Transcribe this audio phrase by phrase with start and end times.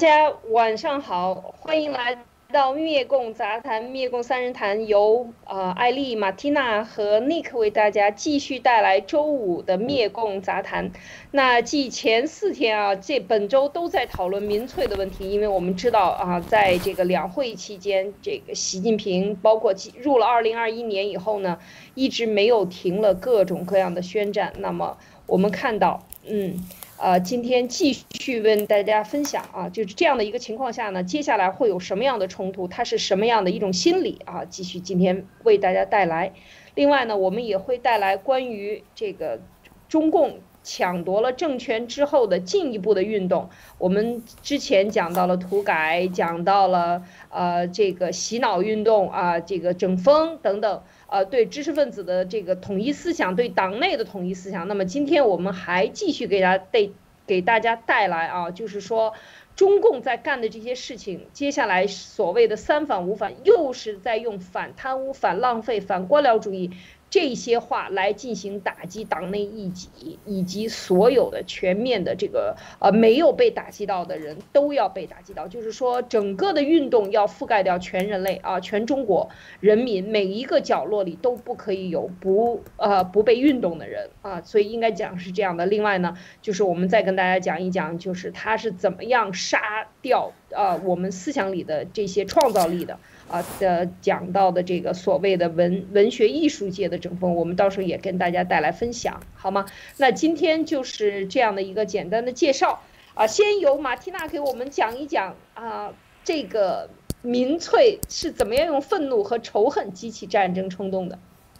[0.00, 2.16] 大家晚上好，欢迎来
[2.50, 10.90] 到灭共杂谈，灭共三人谈由呃艾丽、马蒂娜和 Nick 为大家继续带来周五的灭共杂谈。
[11.32, 21.58] 那继前四天啊，这本周都在讨论民粹的问题，因为我们知道啊，在这个两会期间，这个习近平包括进入了二零二一年以后呢，
[21.94, 24.54] 一直没有停了各种各样的宣战。
[24.56, 26.58] 那么我们看到，嗯。
[27.00, 32.68] 呃，今天继续跟大家分享啊，就是这样的一个情况下呢，接下来会有什么样的冲突？
[32.68, 34.44] 它是什么样的一种心理啊？
[34.44, 36.34] 继续今天为大家带来。
[36.74, 39.40] 另外呢，我们也会带来关于这个
[39.88, 43.48] 中共抢夺了政权之后的进一步的运动。
[43.78, 50.82] 我们之前讲到了土改，讲到了呃这个洗脑运动啊，这个整风等等。
[51.10, 54.68] 呃，对知识分子的这个统一思想，对党内的统一思想。
[54.68, 56.88] 那么今天我们还继续给大家带
[57.26, 59.14] 给大家带来啊，就是说，
[59.56, 66.70] 中共在干的这些事情，接下来所谓的三反五反，又是在用反贪污、反浪费、反官僚主义。
[67.10, 85.66] 这些话来进行打击党内异己，以及所有的全面的这个呃没有被打击到的人都要被打击到，就是说整个的运动要覆盖掉全人类啊，全中国人民每一个角落里都不可以有不呃不被运动的人啊，所以应该讲是这样的。
[85.66, 93.00] 另外呢，就是我们再跟大家讲一讲，就是他是怎么样杀掉呃我们思想里的这些创造力的。
[93.30, 99.66] 啊的讲到的这个所谓的文文学艺术界的整风，我们到时候也跟大家带来分享，好吗？
[99.98, 102.82] 那今天就是这样的一个简单的介绍
[103.14, 106.90] 啊，先由马蒂娜给我们讲一讲啊，这个
[107.22, 111.16] 民粹是怎么样用愤怒和仇恨激起战争冲动的，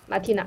[0.09, 0.47] 马蒂娜。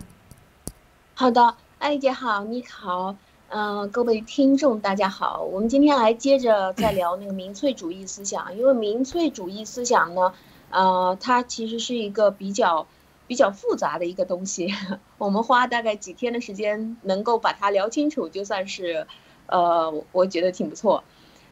[1.13, 3.15] 好的，艾丽姐好，你好，
[3.47, 10.33] 嗯，各位听众大家好，我们今天来接着再聊那个民粹主义思想，因为民粹主义思想呢。
[10.73, 12.87] 呃，它其实是一个比较
[13.27, 14.73] 比较复杂的一个东西，
[15.19, 19.05] 我们花大概几天的时间能够把它聊清楚，就算是，
[19.45, 21.03] 呃，我觉得挺不错。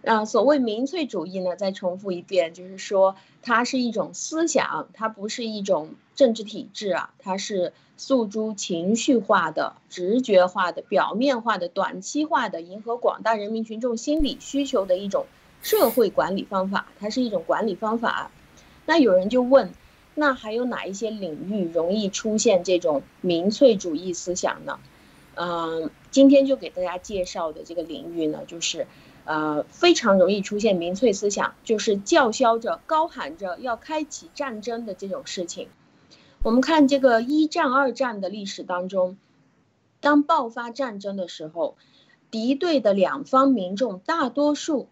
[0.01, 15.27] 那，所谓民粹主义呢，再重复一遍，就是说它是一种思想，它不是一种政治体制啊，它是诉诸情绪化的、直觉化的、表面化的、短期化的，迎合广大人民群众心理需求的一种
[15.61, 18.31] 社会管理方法，它是一种管理方法。
[18.91, 19.71] 那有人就问，
[20.15, 24.81] 那还有哪一些领域容易出现这种民粹主义思想呢？
[25.35, 28.87] 嗯，今天就给大家介绍的这个领域呢，就是，
[29.23, 35.69] 呃，非常容易出现民粹思想，就是叫嚣着、高喊着要开启战争的这种事情。
[36.43, 39.15] 我们看这个一战、二战的历史当中，
[40.01, 41.77] 当爆发战争的时候，
[42.29, 44.89] 敌对的两方民众大多数。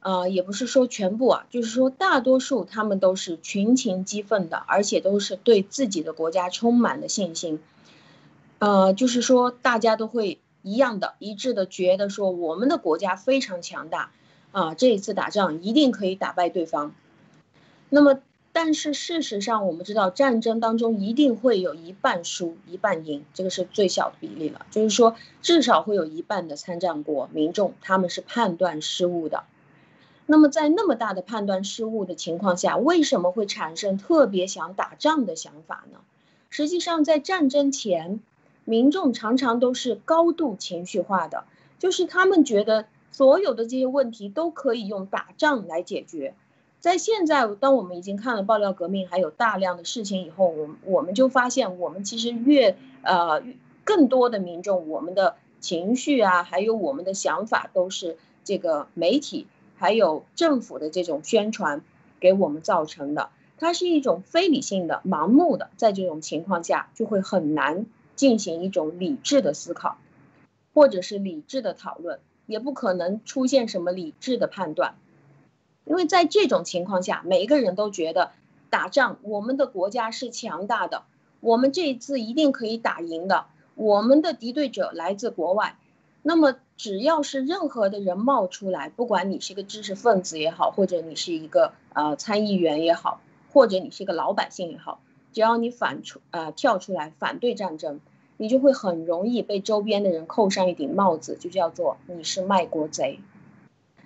[0.00, 7.60] 呃，也不是说全部啊，就是说大多数他们都是群情激愤的，而且都是对自己的国家充满了信心。
[8.60, 14.10] 呃，就是说大家都会一样的、一致的觉得说我们的国家非常强大，
[14.52, 16.94] 啊，这一次打仗一定可以打败对方。
[17.88, 18.20] 那么，
[18.52, 24.66] 但是事实上我们知道，战争当中一定会有一半输一半赢，这个是最小的比例了。
[24.70, 29.44] 就是说，至少会有一半的参战国民众他们是判断失误的。
[30.30, 36.00] 那么在那么大的判断失误的情况下，为什么会产生特别想打仗的想法呢？
[36.50, 38.20] 实际上，在战争前，
[38.66, 41.44] 民众常常都是高度情绪化的，
[41.78, 46.34] 就是他们觉得所有的这些问题都可以用打仗来解决。
[46.78, 53.42] 在现在，当我们已经看了爆料革命，还有大量的事情以后，我我们就发现，我们其实越呃
[53.82, 59.46] 更多的民众，我们的情绪啊，还有我们的想法，都是这个媒体。
[59.78, 61.82] 还有政府的这种宣传
[62.20, 69.96] 给我们造成的，它是一种非理性的、盲目的，在这种情况下就会很难进行一种理智的思考，
[70.74, 74.96] 或者是理智的讨论，也不可能出现什么理智的判断，
[75.84, 78.32] 因为在这种情况下，每一个人都觉得
[78.70, 81.04] 打仗，我们的国家是强大的，
[81.40, 83.46] 我们这一次一定可以打赢的，
[83.76, 85.78] 我们的敌对者来自国外。
[86.22, 93.20] 那么，只要是任何的人冒出来，不管你是一个知识分子也好，或者你是一个呃参议员也好，
[93.52, 95.00] 或者你是一个老百姓也好，
[95.32, 97.98] 只要你反出呃跳出来反对战争，
[98.36, 103.18] 你就会很容易被周边的人扣上一顶帽子，就叫做你是卖国贼。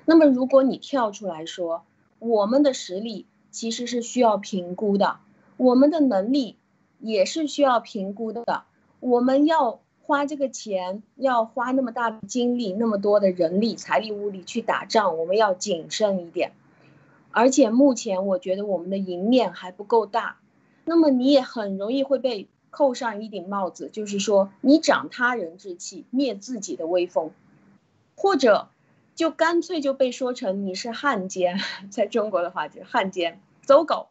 [0.07, 1.85] 那么，如果你跳出来说，
[2.19, 5.19] 我们的实力其实是需要评估的，
[5.59, 6.57] 我们的能力
[6.99, 8.65] 也是需要评估的，
[8.99, 9.81] 我们要。
[10.13, 16.53] 花这个钱要花那么大的精力，那么多的人力、财力、物力去打仗，我们要谨慎一点。
[17.31, 20.37] 而且目前我觉得我们的赢面还不够大，
[20.85, 27.31] 那么你也很容易会被扣上一顶帽子，就是说你长他人志气，灭自己的威风，
[28.15, 28.69] 或者
[29.15, 34.09] 就干脆就被说成你是汉奸， 在中国的话就是汉奸走狗。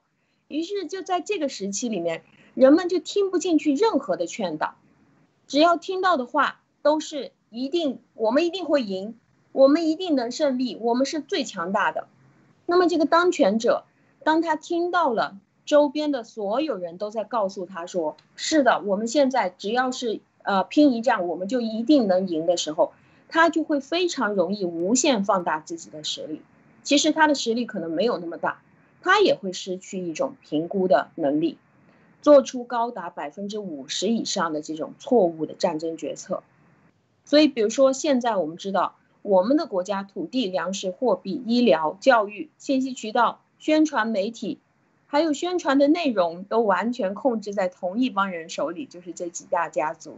[0.48, 2.24] 于是就在这个时期里面，
[2.56, 4.74] 人们就听不进去任何的劝导，
[5.52, 9.18] 只要听到的话都是一定我们一定会赢，
[9.52, 12.08] 我们一定能胜利，我们是最强大的。
[12.66, 13.84] 那么这个当权者，
[14.24, 22.94] 当他听到了周边的所有人都在告诉他说：“是的，我们现在只要是呃拼一战，我们就一定能赢”的时候，
[23.28, 26.42] 他就会非常容易无限放大自己的实力。
[26.82, 28.62] 其实他的实力可能没有那么大，
[29.02, 31.58] 他也会失去一种评估的能力，
[32.22, 36.44] 做出高达百分之五十以上的这种错误的战争决策。
[37.26, 38.96] 所以，比如说现在我们知道。
[39.24, 44.58] 我们的国家土地、粮食、货币、医疗、教育、信息渠道、宣传媒体，
[45.06, 50.18] 还有宣传的内容，都完全控制在同一帮人手里，就是这几大家族。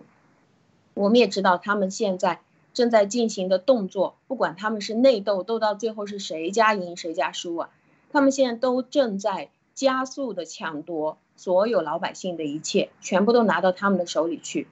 [0.94, 2.40] 我们也知道，他们现在
[2.74, 7.70] 正在进行的动作，不管他们是内斗，斗到最后是谁家赢谁家输啊，
[8.10, 14.68] 他们现在都正在加速的抢夺所有老百姓的一切，全部都拿到他们的手里去。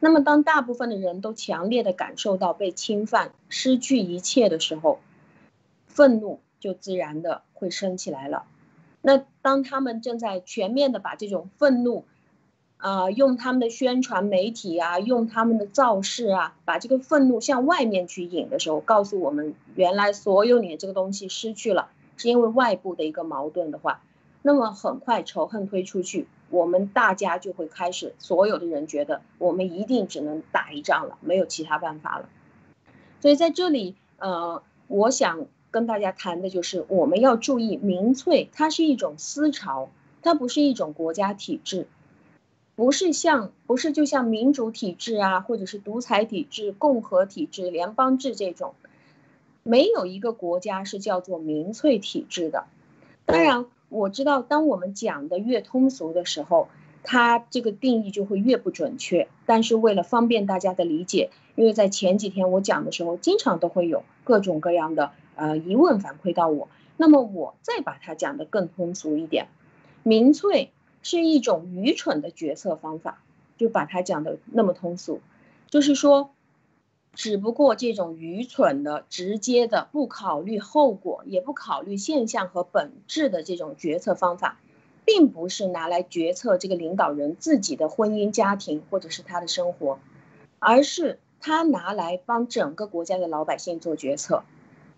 [0.00, 4.98] 那么，当大部分的人都强烈的感受到被侵犯、失去一切的时候，
[5.86, 8.44] 愤怒就自然的会升起来了。
[9.00, 12.04] 那当他们正在全面的把这种愤怒，
[12.76, 21.88] 啊，用他们的宣传媒体啊，用他们的造势啊，把这个愤怒向外面去引的时候，告诉我们，原来所有你的这个东西失去了，
[22.18, 24.02] 是因为外部的一个矛盾的话，
[24.46, 26.28] 那么很快仇恨推出去。
[26.50, 32.28] 我们大家就会开始，所有的人觉得我们一定只能打一仗了，没有其他办法了。
[33.22, 39.88] 所以在这里，呃，我想跟大家谈的就是，我们要注意民粹，它是一种思潮，
[40.20, 41.88] 它不是一种国家体制，
[42.76, 48.74] 不是像不是就像民主体制啊，或者是独裁体制、共和体制、联邦制这种，
[49.62, 52.66] 没有一个国家是叫做民粹体制的。
[53.24, 53.64] 当然。
[53.94, 56.68] 我知道，当我们讲的越通俗的时候，
[57.04, 59.28] 它这个定义就会越不准确。
[59.46, 69.46] 但是为了方便大家的理解，因为在前几天我讲的时候，经常都会有各种各样的呃疑问反馈到我，那么我再把它讲得更通俗一点，
[70.02, 73.22] 民粹是一种愚蠢的决策方法，
[73.56, 75.20] 就把它讲得那么通俗，
[75.70, 76.33] 就是说。
[77.14, 84.58] 只不过这种愚蠢的、直接的、不考虑后果、也不考虑现象和本质的这种决策方法，
[85.04, 89.98] 并不是拿来决策这个领导人自己的婚姻家庭或者是他的生活，
[90.58, 94.42] 而是他拿来帮整个国家的老百姓做决策，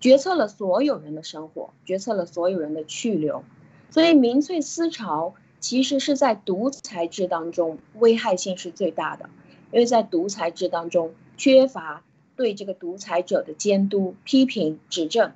[0.01, 3.45] 决策了所有人的生活，决策了所有人的去留。
[3.91, 9.29] 所以民粹思潮其实是在独裁制当中危害性是最大的，
[9.71, 12.03] 因为在独裁制当中缺乏。
[12.35, 15.33] 对这个独裁者的监督、批评、指正，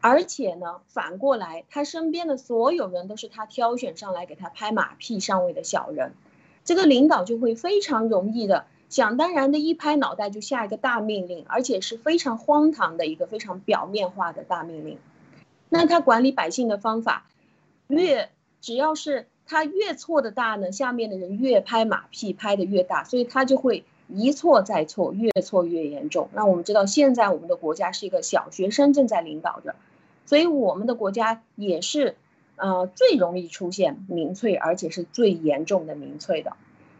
[0.00, 6.14] 而且呢，反过来，他身边的所有人都是他挑选上来给他拍马屁上位的小人，
[6.64, 14.98] 这个领导就会非常容易的想当然的一拍脑袋就下一个大命令，而且是非常荒唐的一个非常表面化的大命令。
[15.68, 17.28] 那他管理百姓的方法，
[17.86, 23.84] 越只要是他越错的大呢，下面的人越拍马屁拍的越大，所以他就会。
[24.14, 26.28] 一错再错，越错越严重。
[26.32, 29.74] 那我们知道，现在我们的国家是一个小学生正在领导着，
[30.26, 32.16] 所以我们的国家也是，
[32.56, 36.52] 呃，最容易出现民粹，而且是最严重的民粹的。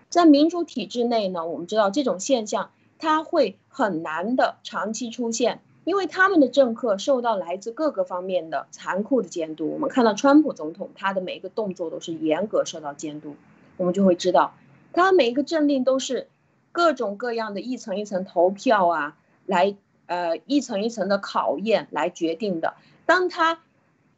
[0.09, 9.71] 在民主体制内呢，我们知道这种现象它会很难的长期出现，因为他们的政客受到来自各个方面的残酷的监督。
[9.71, 13.37] 我们看到川普总统，他的每一个动作都是严格受到监督，
[13.77, 14.55] 我们就会知道，
[14.93, 16.29] 他每一个政令都是。
[16.73, 19.77] 各种各样的一层一层投票啊，来
[20.07, 22.75] 呃一层一层的考验来决定的。
[23.07, 23.61] 当他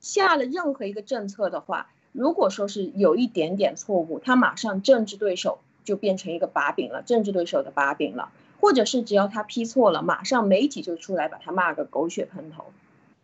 [0.01, 8.31] 下了任何一个政策的话，如果说是有一点点错误，他马上政治对手就变成一个把柄了，政治对手的把柄了。
[8.61, 12.65] 或者是只要他批错了，马上媒体就出来把他骂个狗血喷头，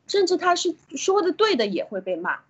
[0.06, 2.40] 甚至他是说的对的也会被骂。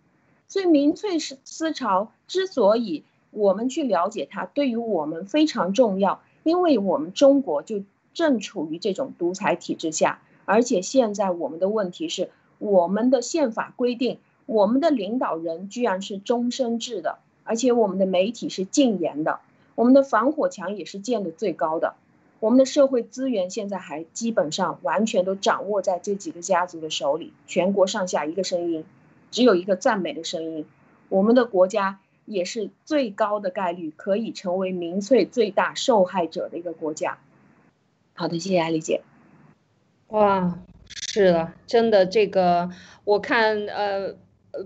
[0.49, 6.21] 所以民粹是思潮之所以我们去了解它，对于我们非常重要。
[6.43, 7.83] 因为我们中国就
[8.15, 19.41] 正处于这种独裁体制下，而且现在我们的问题是，我们的宪法规定，我们的领导人居然是终身制的，而且我们的媒体是禁言的，
[19.75, 21.95] 我们的防火墙也是建的最高的，
[22.41, 28.85] 我们的社会资源现在还基本上完全都掌握在这几个家族的手里，全国上下一个声音，
[29.31, 30.67] 只有一个赞美的声音。
[31.09, 37.19] 我们的国家也是最高的概率可以成为民粹最大受害者的一个国家。
[38.15, 39.03] 好的，谢谢艾丽姐。
[40.09, 42.71] 哇，是的，真的，这个
[43.05, 44.17] 我看呃。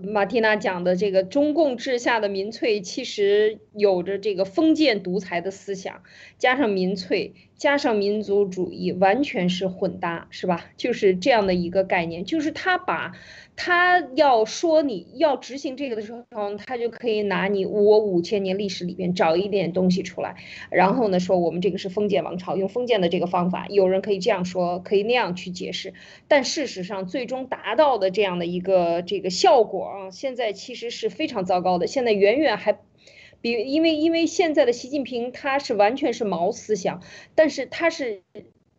[0.01, 6.01] 马蒂娜讲的这个中共治下的民粹，其实有着这个封建独裁的思想，
[6.39, 10.65] 加上民粹，加上民族主义，完全是混搭，是吧？
[10.77, 13.13] 就是这样的一个概念，就是他把。
[13.57, 16.25] 他要说你要执行这个的时候，
[16.57, 20.35] 他就可以拿你我五千年历史里边找一点东西出来，
[20.69, 25.93] 然后呢说我们这个是封建王朝，用封建的这个方法，有人可以这样说，可以那样去解释，
[26.27, 32.77] 但事实上最终达到的这样的一个这个效果啊，现在其实是非常糟糕的，现在远远还
[33.45, 37.03] 比因为因为现在的习近平他是完全是毛思想，
[37.35, 38.23] 但是他是。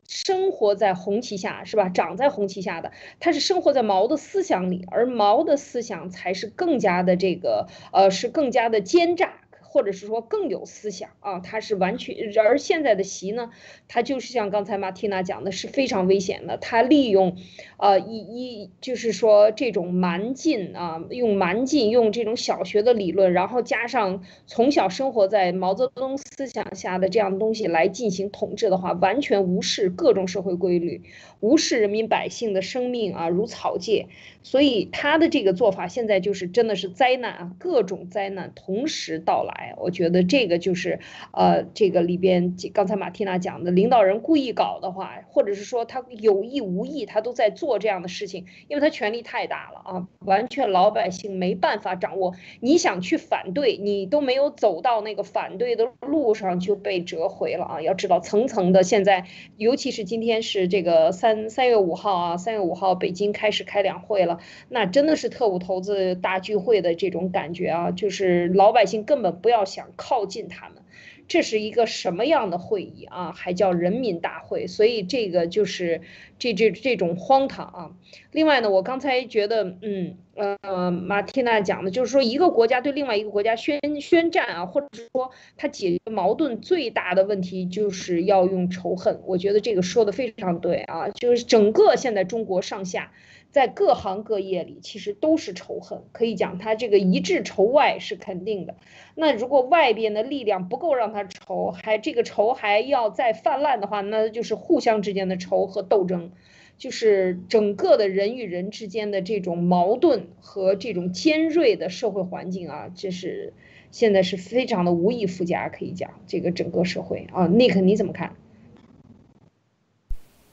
[0.09, 1.89] 生活在红旗下是吧？
[1.89, 9.41] 长在红旗下的，他是生活在毛的思想里，而毛的思想才是更加的这个，呃，是更加的奸诈。
[9.69, 13.51] 或者是说更有思想啊，他是完全，而现在的习呢，
[13.89, 16.57] 他就是像刚才马蒂娜讲的，是非常危险的。
[16.57, 17.37] 他利用，
[17.77, 31.03] 呃，一一就是说这种蛮劲啊，用蛮劲，用这种小学的理论，然后加上从小生活在毛泽东思想下的这样的东西来进行统治的话，完全无视各种社会规律，
[31.41, 34.07] 无视人民百姓的生命啊如草芥。
[34.43, 39.56] 所以他的这个做法现在就是真的是灾难啊，各种灾难同时到来。
[39.77, 41.01] 我觉得这个就是，
[41.33, 52.35] 呃，这个里边刚才马蒂娜讲的，领导人故意搞的话，或者是说他有意无意，他都在做这样的事情，因为他权力太大了啊，完全老百姓没办法掌握。
[52.61, 57.83] 你想去反对，你都没有走到那个反对的路上就被折回了啊！
[57.83, 64.39] 要知道层层的，现在尤其是今天是这个三三月五号啊，三月五号北京开始开两会了。
[64.69, 70.83] 那真的是特务头子大聚会的这种感觉啊，就是老百姓根本不要想靠近他们，
[71.29, 73.31] 这是一个什么样的会议啊？
[73.31, 76.00] 还叫人民大会，所以这个就是
[76.41, 77.91] 这这这种荒唐啊。
[78.33, 93.12] 另外呢，我刚才觉得，嗯呃，马蒂娜讲的就是说，一个国家对另外一个国家宣宣战啊，或者是说他解决矛盾最大的问题就是要用仇恨，我觉得这个说的非常对啊，就是整个现在中国上下。
[93.57, 98.75] 在各行各业里，其实都是仇恨，可以讲他这个一致仇外是肯定的。
[99.15, 106.33] 那如果外边的力量不够让他仇，还这个仇还要再泛滥的话，那就是互相之间的仇和斗争，
[106.77, 113.55] 就是整个的人与人之间的这种矛盾和这种尖锐的社会环境啊，这是
[113.91, 118.37] 现在是非常的无以复加，可以讲这个整个社会啊，Nick 你怎么看？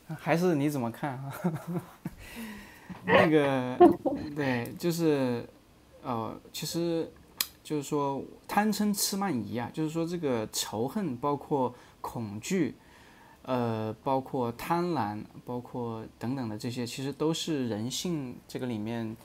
[0.07, 1.33] 还是你怎么看啊？
[3.05, 3.77] 那个，
[4.35, 5.47] 对，就是，
[6.01, 7.11] 呃，其实，
[7.63, 12.75] 就是说贪嗔痴慢疑啊，就是说这个仇恨，包括恐惧，
[13.43, 19.15] 呃，包括贪婪，包括等等的这些，其实都是人性这个里面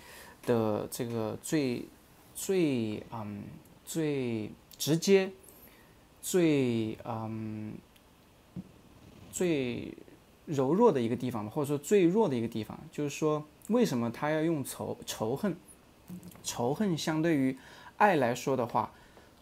[0.45, 1.89] 的这个最
[2.35, 3.45] 最嗯
[3.85, 5.31] 最直接，
[6.21, 7.75] 最嗯
[9.31, 9.93] 最
[10.49, 13.45] 柔弱的一个地方或者说最弱的一个地方，就是说。
[13.69, 15.55] 为什么他要用仇仇恨？
[16.43, 17.55] 仇恨相对于
[17.99, 18.91] 爱来说的话，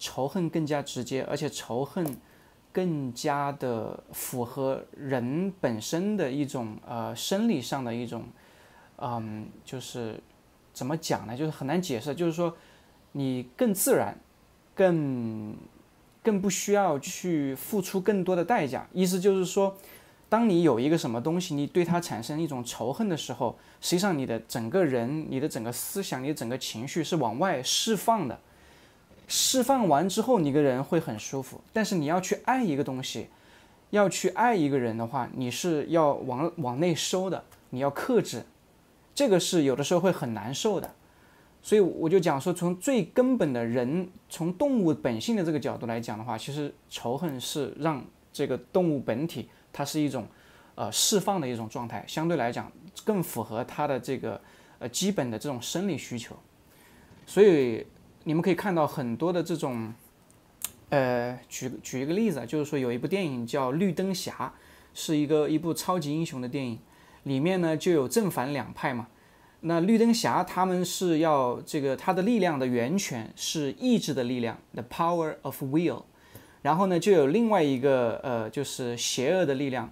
[0.01, 2.05] 仇恨更加直接，而且仇恨
[2.73, 8.25] 更加的符合人本身的一种呃生理上的一种，
[8.97, 10.21] 嗯，就是
[10.73, 11.37] 怎么讲呢？
[11.37, 12.13] 就是很难解释。
[12.13, 12.57] 就是说，
[13.13, 14.19] 你更自然，
[14.75, 15.55] 更
[16.25, 18.89] 更不需要去付出更多的代价。
[18.93, 19.77] 意思就是说。
[20.29, 28.39] 当你有一个什么东西，你对它产生一种仇恨的时候，实际上你的整个人、你的整个思想、你的整个情绪是往外释放的。
[29.29, 31.61] 释放完之后，你个人会很舒服。
[31.73, 33.29] 但是你要去爱一个东西，
[33.91, 38.45] 要去爱一个人的话，你是要往往内收的，你要克制。
[39.15, 40.91] 这个是有的时候会很难受的。
[41.63, 49.49] 所以我就讲说，从最根本的人，从动物本性的这个角度来讲的话，其实仇恨是让这个动物本体。
[49.77, 50.27] 它是一种，
[50.75, 52.73] 呃，释放的一种状态，相对来讲
[53.05, 54.41] 更符合它的这个，
[54.79, 56.35] 呃，基本的这种生理需求。
[57.27, 57.87] 所以
[58.25, 59.93] 你们可以看到很多的这种，
[60.89, 64.33] 呃，举举一个例子啊，就是说有一部电影叫《绿灯侠》，
[64.95, 66.79] 是一个一部超级英雄的电影，
[67.25, 69.09] 里面呢就有正反两派嘛。
[69.61, 76.05] 那绿灯侠他们是要这个他的力量的源泉是意志的力量，the power of will。
[76.67, 79.89] 然后呢，就有另外一个呃，就是邪恶的力量，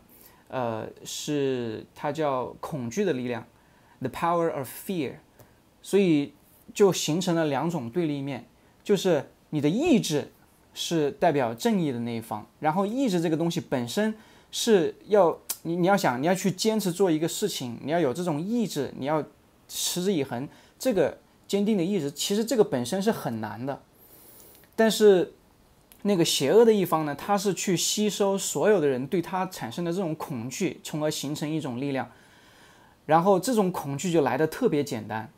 [0.49, 3.47] 呃，是它叫恐惧的力量
[4.01, 5.13] ，the power of fear。
[5.81, 6.33] 所以
[6.75, 8.45] 就形成了两种对立面，
[8.83, 10.33] 就是你的意志
[10.75, 14.13] 是代表正义的那一方，然后意志这个东西本身
[14.51, 19.25] 是要你你要想你要去坚持做一个事情，你要有这种意志，你要
[19.69, 23.81] 持之以恒，这个坚定的意志，其实这个本身是很难的，
[24.75, 25.35] 但是。
[26.07, 32.07] 那个邪恶的一方呢，他是去吸收所有的人对他产生的这种恐惧，从而形成一种力量。
[33.07, 35.31] 然后这种恐惧就来的特别简单，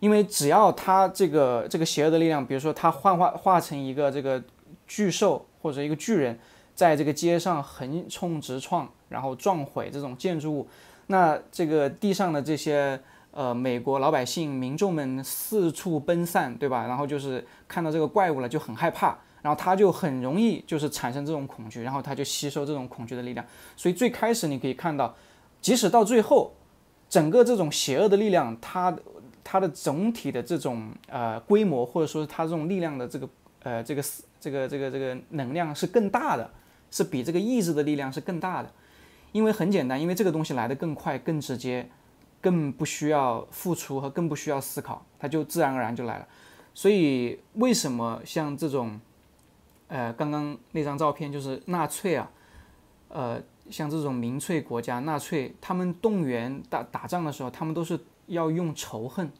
[0.00, 4.42] 因为只要他这个这个邪恶的力量，比如说他幻化化成一个这个
[4.88, 6.36] 巨兽或者一个巨人，
[6.74, 10.68] 在这个街上横冲直撞，然后撞毁这种建筑物，
[11.06, 16.86] 那这个地上的这些呃美国老百姓民众们四处奔散，对吧？
[16.88, 19.16] 然后就是看到这个怪物了就很害怕。
[19.42, 23.44] 然后他就很容易就是产生这种恐惧，然后他就吸收这种恐惧的力量。
[23.76, 25.12] 所以最开始你可以看到，
[25.60, 26.54] 即使到最后，
[27.10, 28.96] 整个这种邪恶的力量，它
[29.42, 33.28] 它的总体的这种呃规模，或者说它这种力量的这个
[33.64, 34.04] 呃这个
[34.38, 36.48] 这个这个这个能量是更大的，
[36.92, 38.70] 是比这个意志的力量是更大的。
[39.32, 41.88] 因为很简单，因为这个东西来的更快、更直接，
[42.40, 46.28] 更不需要付出和更不需要思考，它就自然而然就来了。
[46.74, 49.00] 所以为什么像这种？
[49.92, 52.30] 呃，刚刚那张照片就是纳粹啊，
[53.08, 59.30] 呃，像这种民粹国家，纳粹他们动员打打仗的时候，他们都是要用仇恨，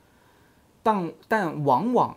[0.83, 2.15] 但但往往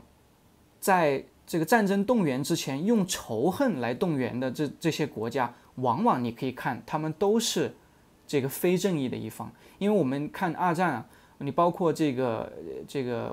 [0.81, 7.73] 在这个战争动员之前，用仇恨来动员的这这些国家，往往你可以看他们都是
[8.27, 11.05] 这个非正义的一方，因为我们看二战啊，
[11.37, 12.51] 你包括这个
[12.85, 13.27] 这个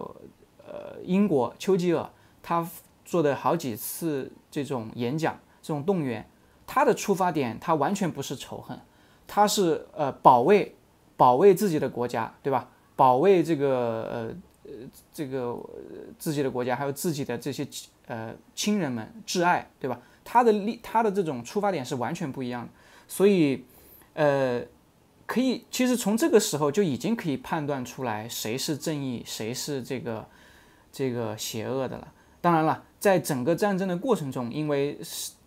[0.64, 2.09] 呃英国丘吉尔
[2.40, 2.64] 他。
[3.12, 6.26] 做的好几次这种演讲，这种动员，
[6.66, 8.81] 他的出发点他完全不是仇恨，
[9.26, 10.75] 他是呃保卫
[11.14, 12.70] 保卫自己的国家，对吧？
[12.96, 13.68] 保卫这个
[14.11, 14.72] 呃呃
[15.12, 15.55] 这个
[16.18, 17.68] 自己的国家，还有自己的这些
[18.07, 20.01] 呃亲人们挚爱，对吧？
[20.25, 22.70] 他的立他的这种出发点是完全不一样的，
[23.07, 23.62] 所以
[24.14, 24.62] 呃
[25.27, 30.27] 可以其实从这个时候就已经可以判断出来谁是正义，谁是这个
[30.90, 32.11] 这个邪恶的了。
[32.40, 32.85] 当然了。
[33.02, 34.96] 在整个战争的过程中，因为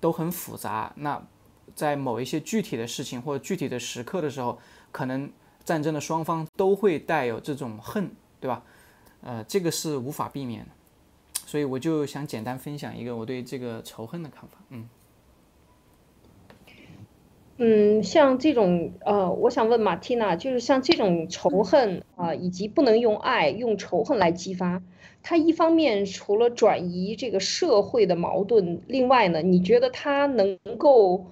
[0.02, 1.26] 都很复杂，那
[1.74, 4.60] 在某一些具体的事情或者具体的时刻的时候，
[4.92, 5.32] 可能
[5.64, 8.62] 战争的双方都会带有这种恨，对吧？
[9.22, 10.72] 呃，这个是无法避免的，
[11.46, 14.58] 所以我就想简单分享一个我对这个仇恨的看法。
[14.72, 14.90] 嗯，
[17.58, 24.82] 嗯，像这种呃，我想问马蒂娜，就是像这种仇恨啊，以及不能用爱，用仇恨来激发。
[25.24, 31.28] 它一方面除了转移这个社会的矛盾，另外呢，你觉得它能够，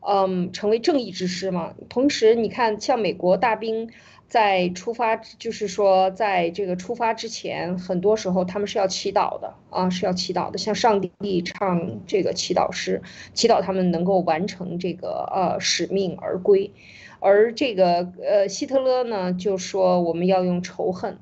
[0.00, 1.74] 嗯，成为正义之师吗？
[1.90, 3.90] 同时，你看，像美国大兵
[4.28, 13.02] 在出发，就是说，在这个出发之前，很多时候他们是要祈祷的啊，是要祈祷的，向上帝唱这个祈祷诗，
[13.34, 16.72] 祈祷他们能够完成这个呃使命而归。
[17.20, 21.18] 而这个呃希特勒呢，就说我们要用仇恨。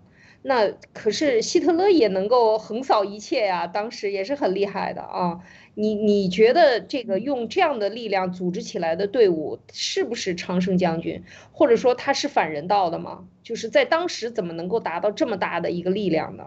[0.46, 5.40] 那可是希特勒也能够横扫一切呀，当时也是很厉害的啊。
[5.74, 13.26] 你你觉得这个用这样的力量组织起来的队伍是不是长生将军，或者说他是反人道的吗？
[13.42, 16.44] 就是在当时怎么能够达到这么大的一个力量呢？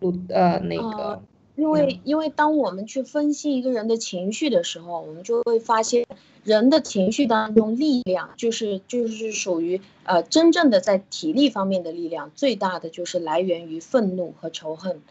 [0.00, 1.22] 鲁呃那个。
[1.56, 6.06] 因为，因为当我们去分析一个人的情绪的时候，我们就会发现，
[6.44, 15.02] 人的情绪当中力量就是就是属于呃真正的在体力方面的力量最大的就是来源于愤怒和仇恨，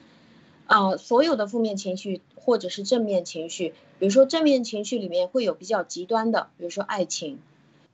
[0.67, 7.39] 啊，所有的负面情绪或者是正面情绪，比如说正面情绪里面会有比较极端的，比如说爱情，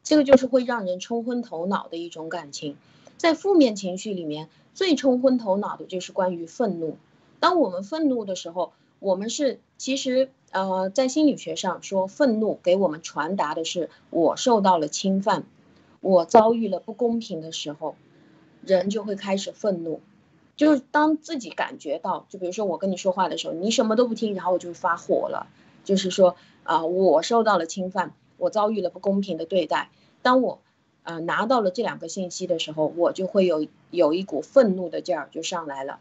[0.03, 2.75] 这个就是会让人冲昏头脑的一种感情，
[3.17, 6.97] 在负面情绪里面最冲昏头脑的就是关于愤怒。
[7.39, 15.43] 当我们愤怒的时候，我们是其实呃，在心理学上说，愤怒给我们传达的是我受到了侵犯，
[16.01, 17.95] 我遭遇了不公平的时候，
[18.65, 20.01] 人就会开始愤怒。
[20.55, 25.47] 就是当自己感觉到，就比如说我跟你说话的时候，你什么都不听，然后我就发火了。
[25.83, 29.89] 就是说啊，我受到了侵犯，我遭遇了不公平的对待。
[30.21, 30.59] 当我
[31.03, 35.99] 呃拿到了这两个信息的时候，我就会有有一股愤怒的劲儿就上来了。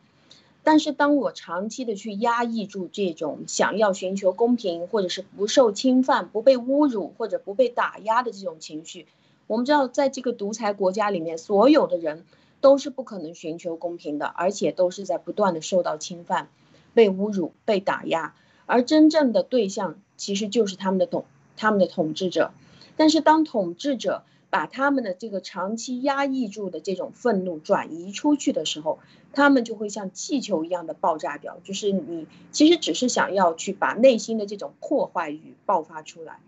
[0.64, 9.08] 但是，当我长期的去压抑住这种想要寻求公平，或者是不受侵犯、不被侮辱或者不被打压的这种情绪，
[9.48, 12.24] 我们知道，在这个独裁国家里面，所有的人
[12.62, 16.48] 都是不可能寻求公平的，而且都是在不断的受到侵犯、
[16.94, 18.34] 被侮辱、被打压。
[18.64, 22.52] 而真正的对象，其实就是他们的统他们的统治者，
[22.96, 29.00] 但是当统治者把他们的这个长期压抑住的这种愤怒转移出去的时候，
[29.32, 31.58] 他们就会像气球一样的爆炸掉。
[31.64, 36.38] 就是你其实只是想要去把内心的这种破坏欲爆发出来，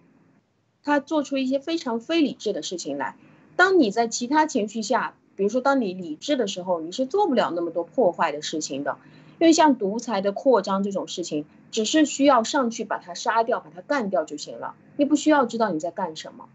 [0.84, 3.16] 他做出一些非常非理智的事情来。
[3.56, 8.96] 当你在其他情绪下，比如说当你理智的时候，你是做不了那么多破坏的事情的。
[9.40, 16.48] 因为像独裁的扩张这种事情，只是需要上去把它杀掉、把它干掉就行了，你不需要知道你在干什么，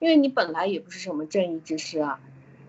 [0.00, 2.20] 因为你本来也不是什么正义之师啊，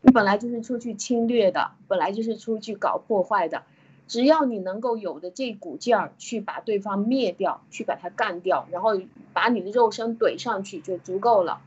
[0.02, 3.64] 你本来就是出去侵略的，本来就是出去搞破坏的，
[4.08, 9.02] 只要你能够有的这股劲儿去把对方灭掉、去把它干掉，然后
[9.34, 11.60] 把你的肉身怼上去就足够了，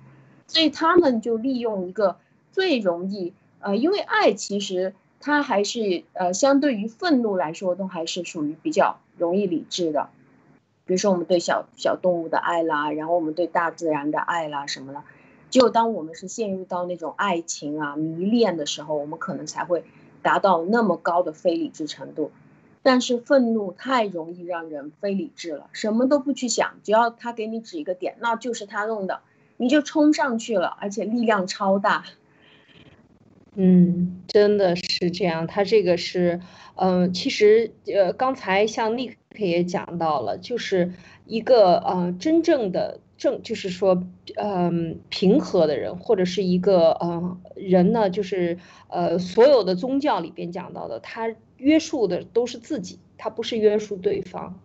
[0.46, 2.16] 所以他们就利用一个
[2.52, 4.94] 最容易，呃，因为爱其实。
[5.20, 10.10] 它还是呃，相对于愤怒来说，都还是属于比较容易理智的。
[10.86, 15.02] 比如说，我们对小小动物的爱啦，然后我们对大自然的爱啦，什么的。
[15.50, 19.82] 只有当我们是陷入到那种爱情啊、迷恋的时候，我们可能才会
[20.22, 22.30] 达到那么高的非理智程度。
[22.84, 29.18] 但是愤怒太容易让人非理智了，什么都不去想，只要他给你指一个点，那就是他弄的，
[29.56, 32.04] 你就冲上去了，而且力量超大。
[33.60, 35.48] 嗯，真的是这样。
[35.48, 36.38] 他这个是，
[36.76, 40.92] 嗯，其实，呃，刚才像 Nick 也讲到了，就是
[41.26, 54.60] 一个呃真正的正，就是说，嗯，平和的人，或者是一个呃人呢，就是呃所有的宗教里边讲到的，他约束的都是自己，他不是约束对方。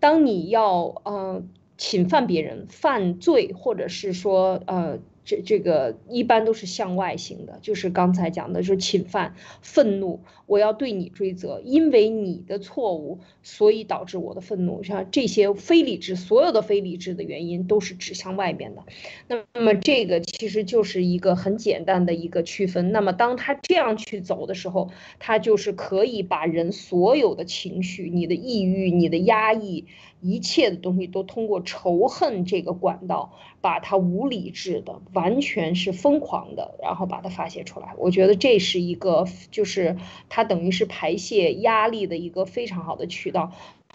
[0.00, 1.44] 当你要呃
[1.78, 4.98] 侵犯别人、犯罪，或者是说呃。
[5.24, 14.82] 这这个一般都是向外型的，就是刚才讲的，就是侵犯、愤怒，我要对你追责，因为你的错误，所以导致我的愤怒。
[14.82, 18.84] 像这些非理智，所有的非理智的原因都是指向外面的。
[19.28, 22.92] 那么这个其实就是一个很简单的一个区分。
[22.92, 29.86] 那么当他这样去走的时候，他就是可以把人所有的情绪、你的抑郁、你的压抑。
[30.24, 37.88] 一切的东西都通过仇恨这个管道，把它无理智的、完全是疯狂的，然后把它发泄出来。
[37.98, 39.96] 我觉得这是一个，就是
[40.28, 43.52] 它等于是排泄压力的一个非常好的渠道。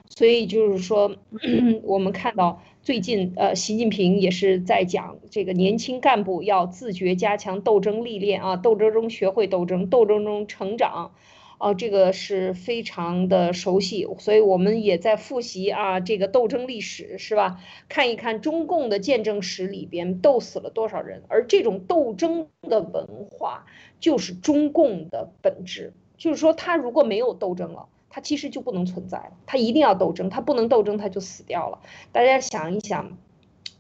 [0.10, 1.16] 所以就是说，
[1.84, 11.12] 我们看到最近，呃，习近平也是在讲这个年轻干部要自觉加强斗争历练啊，斗争中学会斗争，斗争中成长。
[11.60, 17.60] 哦，这个是非常的熟悉，所以我们也在复习啊，这个斗争历史是吧？
[17.90, 23.66] 看一看中共的见证史里边斗死了多少人，而这种斗争的文化
[24.00, 25.94] 就是中共的本质。
[26.16, 29.34] 就是说，他如果没有斗争了，他其实就不能存在了。
[29.46, 31.78] 他一定要斗争，他不能斗争，他就死掉了。
[32.12, 33.16] 大家想一想，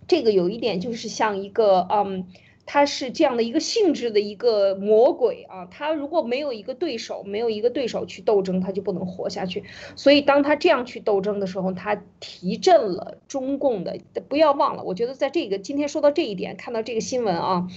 [0.07, 2.27] 这个有一点就是像一个嗯。
[2.69, 9.63] 他是这样的一个性质的一个魔鬼啊，他如果没有一个对手，没有一个对手去斗争，他就不能活下去。
[9.95, 13.97] 所以当他这样去斗争的时候，他提振了中共的。
[14.27, 17.69] 不要忘了，我觉得在这个今天说到这一点，看到这个新闻啊，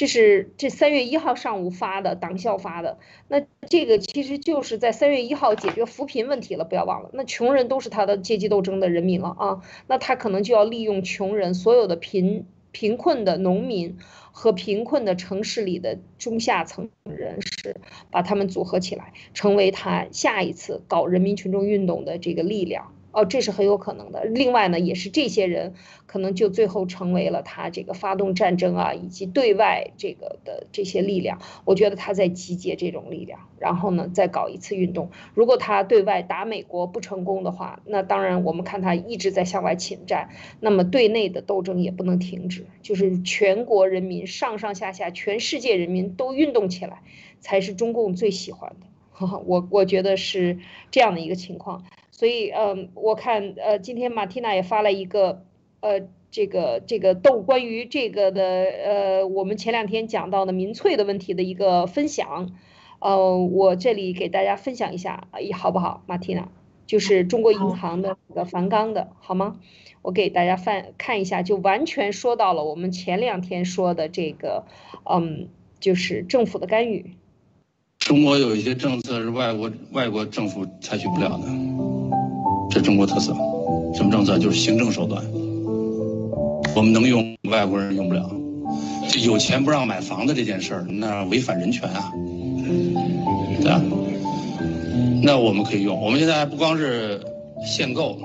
[0.00, 2.96] 这是这三月一号上午发的，党校发的。
[3.28, 13.98] 那这个其实就是在三月一号解决扶贫问题了，不要忘了，那穷人都是他的阶级斗争的人民了啊，那他可能就要利用穷人所有的贫贫困的农民。
[14.32, 17.76] 和贫困的城市里的中下层人士，
[18.12, 22.94] 把他们组合起来，成为他下一次搞人民群众运动的这个力量。
[23.12, 24.24] 哦，这是很有可能的。
[24.24, 25.74] 另外呢，也是这些人
[26.06, 31.40] 可能就最后成为了他这个发动战争啊，以及对外这个的这些力量。
[31.64, 35.10] 我觉得他在集结这种力量，然后呢再搞一次运动。
[35.34, 40.28] 如果他对外打美国不成功的话，那当然我们看他一直在向外侵占，
[40.60, 47.02] 那么对内的斗争也不能停止，就是全国人民上上下下全世界人民都运动起来，
[47.40, 48.86] 才是中共最喜欢的。
[49.44, 51.84] 我我觉得是这样的一个情况。
[52.20, 55.42] 所以，嗯，我看，呃，今天马蒂娜也发了一个，
[55.80, 62.50] 呃，这个这个斗关于这个的，呃，我们前两天讲到的民粹的问题的一个分享，
[62.98, 66.50] 呃，我这里给大家分享一下，好不好，马蒂娜？
[66.86, 69.56] 就是中国银行的这个梵纲的，好吗？
[70.02, 74.66] 我给大家翻看一下，就完全说到了我们前两天说的这个，
[75.10, 77.14] 嗯，就是政府的干预。
[77.98, 81.89] 中国有一些政策是外国外国政府采取不了的。
[82.70, 83.34] 这中国特色，
[83.94, 84.38] 什么政策？
[84.38, 85.22] 就是行政手段。
[86.76, 88.30] 我们能用，外国人用不了。
[89.24, 92.12] 有钱不让买房子这件事儿，那违反人权啊，
[93.60, 93.82] 对吧？
[95.22, 96.00] 那我们可以用。
[96.00, 97.20] 我们现在不光是
[97.66, 98.16] 限购，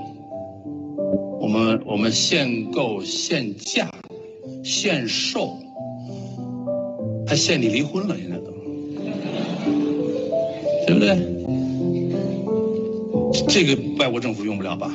[1.42, 3.90] 我们我们限购、限价、
[4.64, 5.58] 限售，
[7.28, 8.52] 还限你离婚了，现在都，
[10.86, 11.35] 对不对？
[13.48, 14.92] 这个外国政府用不了吧？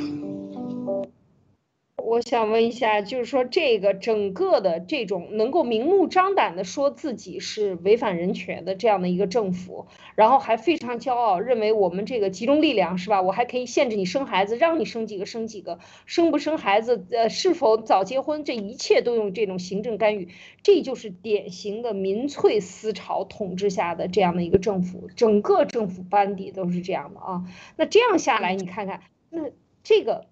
[2.10, 13.22] 我想问一下，就是说这个整个的这种能够明目张胆的说自己是违反人权的这样的一个政府，然后还非常骄傲，认为我们这个集中力量是吧？
[13.22, 20.30] 我还可以限制你生孩子，让你生几个生几个，生不生孩子，呃，是否早结婚，这一切都用这种行政干预，
[20.64, 27.44] 这就是典型的民粹思潮统治下的这样的一个政府，整个政府班底都是这样的啊。
[27.76, 29.42] 那这样下来，你看看，那
[29.84, 30.26] 这个。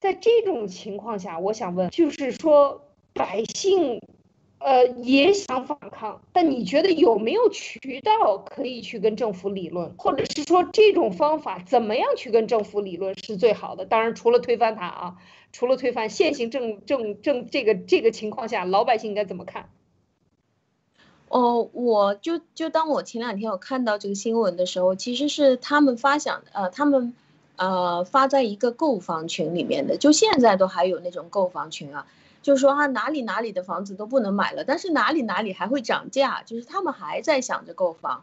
[0.00, 2.82] 在这种情况下，我想问，就是说
[3.14, 4.00] 百姓，
[4.58, 13.86] 呃，也想反抗，但你觉得有没有渠道可以去跟政府理论，或者是说这种方法怎么样去跟政府理论是最好的？
[13.86, 15.16] 当然，除了推翻它啊，
[15.52, 19.68] 除了推翻现行政政政这个这个情况下，老百姓应该怎么看？
[21.28, 27.14] 哦，我就就当我前两天我看到这个新闻的时候，其实是他们发想，呃，他们。
[27.58, 32.06] 呃，发在一个购房群里面的，就现在都还有那种购房群啊，
[32.40, 38.22] 就是说啊，哪里哪里的房子都不能买了，但是哪里哪里还会涨价，就是他们还在想着购房。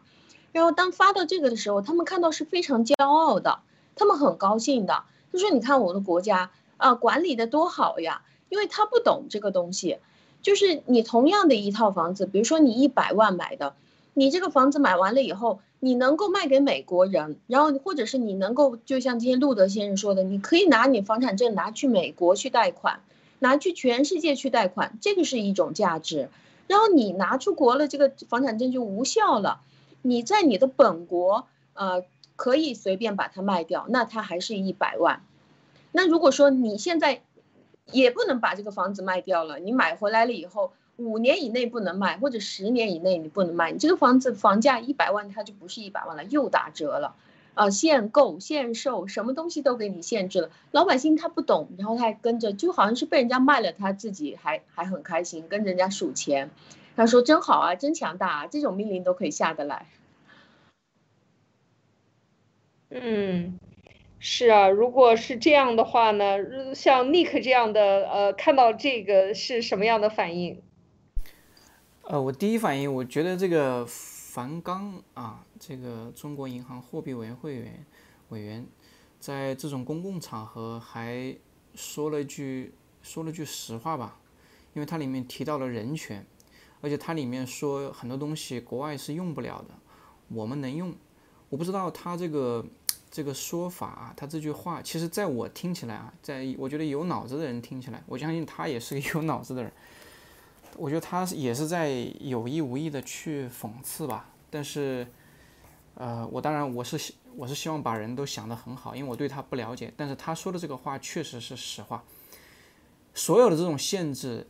[0.52, 3.58] 然后当发到这个的时候，他们看到是非常骄傲的，
[3.94, 9.98] 他们很高兴的，就说你看我的国家啊，管理的多好呀，因为他不懂这个东西，
[10.40, 13.74] 就是你同样的一套房子，比如说你一百万买的，
[14.14, 15.60] 你这个房子买完了以后。
[15.86, 22.98] 你能够卖给美国人，然后或者是你能够，就像今天路德先生说的，你可以拿你房产证拿去美国去贷款，
[23.38, 26.28] 拿去全世界去贷款，这个是一种价值。
[26.66, 29.60] 然后你拿出国了，这个房产证就无效了。
[30.02, 32.02] 你在你的本国，呃，
[32.34, 35.22] 可以随便把它卖掉，那它还是一百万。
[35.92, 37.22] 那如果说你现在
[37.92, 40.72] 也不能把这个房子卖掉了，你买回来了以后。
[40.96, 43.70] 五年以内不能卖，或者十年以内你不能卖。
[43.70, 47.14] 你这个房子房价一百万，它就不是一百万了，又打折了，
[47.54, 50.50] 啊，限购限售，什么东西都给你限制了。
[50.70, 56.50] 老百姓他不懂，然后他还跟着，就好像是被人家卖了，他自己还还很开心，跟人家数钱。
[56.96, 59.86] 他说真好啊，真强大啊，这种命令都可以下得来。
[62.88, 63.58] 嗯，
[64.18, 70.62] 是啊，如果是这样的话呢，像 Nick 这样的，呃，看到这个是什么样的反应？
[72.08, 77.84] 呃，我第一反应，我觉得这个樊纲啊，这个中国银行货币委员会员
[78.28, 78.64] 委员，
[79.18, 81.36] 在这种公共场合还
[81.74, 84.20] 说了句说了句实话吧，
[84.72, 86.24] 因为它里面提到了人权，
[86.80, 89.74] 而且它里面说很多东西国外是用不了的，
[90.28, 90.94] 我们能用。
[91.48, 92.64] 我不知道他这个
[93.10, 99.72] 这个说法啊，他这句话，其实在我听起来啊，在我觉得有脑子的人听起来，我相信他也是个有脑子的人。
[100.76, 105.06] 我觉得他也是在有意无意的去讽刺吧，但是，
[105.94, 109.92] 呃，我当然我是我是希望把人都想得很好，因为我对他不了解。
[109.96, 112.04] 但是他说的这个话确实是实话。
[113.14, 114.46] 所有的这种限制，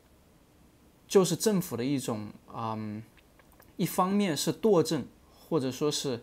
[1.07, 3.03] 就是政府的一种，嗯，
[3.77, 5.05] 一方面是惰政，
[5.49, 6.21] 或者说是，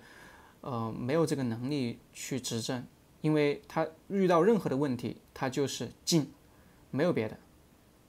[0.59, 2.85] 呃，没有这个能力去执政，
[3.21, 6.33] 因为他遇到任何的问题，他就是禁，
[6.91, 7.37] 没有别的，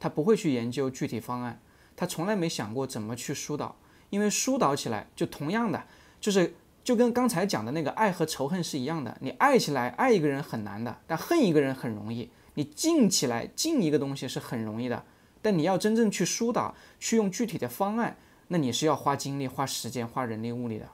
[0.01, 1.61] 他不会去研究具体方案。
[1.97, 3.77] 他从来没想过怎么去疏导，
[4.11, 5.83] 因为疏导起来就同样的，
[6.21, 9.17] 就是就跟刚才讲的那个爱和仇恨是一样的。
[9.21, 12.31] 你爱起来爱一个人很难的，但恨一个人很容易。
[12.55, 15.05] 你禁起来禁一个东西是很容易的，
[15.41, 18.17] 但你要真正去疏导，去用具体的方案，
[18.49, 20.89] 那你是要花精力、花时间、花人力物力的。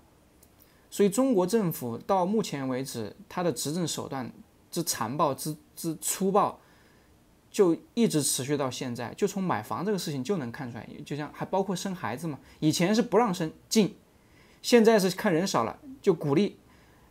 [0.91, 4.33] 所以中国政府到目前为止，他的执政手段
[4.71, 6.59] 之残暴、之之粗暴。
[7.51, 13.97] 就一直持续到现在，就从买房这个事情就能看出来，就像还包括生孩子嘛，以前是不让生禁，
[14.63, 16.57] 现在是看人少了就鼓励，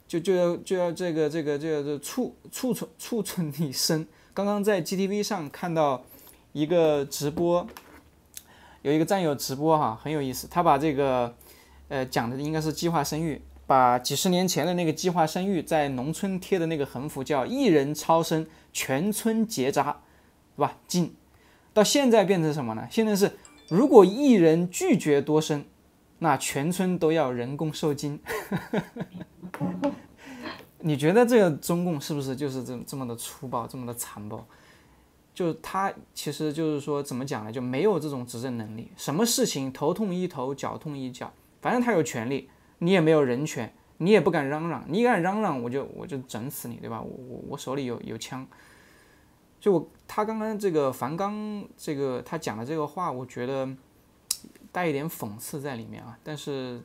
[0.08, 4.08] 就就要就要这个这个这个促促促促促你生。
[4.34, 6.06] 刚刚在 GTV 上看到
[6.54, 7.68] 一个直播，
[8.82, 11.36] 有一个战友直播哈，很有意思，他把这个
[11.90, 20.00] 呃讲的应该是计划生育，把几十年前的那个计划生育在农村贴的那个横幅叫一人超生，全村结扎。
[20.60, 20.76] 是吧？
[20.88, 21.16] 禁，
[21.74, 22.86] 到现在变成什么呢？
[22.92, 23.32] 现在是，
[23.70, 25.64] 如果一人拒绝多生，
[26.18, 28.20] 那全村都要人工受精。
[30.80, 34.46] 你觉得这个中共是不是就是这这么的粗暴，这么的残暴？
[35.34, 37.52] 就他其实就是说，怎么讲呢？
[37.54, 47.02] 就没有这种执政能力，什么事情头痛医头，脚痛医脚，反正他有权利，你也没有人权，你也不敢嚷嚷，你敢嚷嚷，我就我就整死你，对吧？
[47.02, 48.46] 我我我手里有有枪。
[49.60, 53.68] 就我他刚刚这个樊纲这个他讲的这个话，我觉得
[54.72, 56.18] 带一点讽刺在里面啊。
[56.24, 56.82] 但是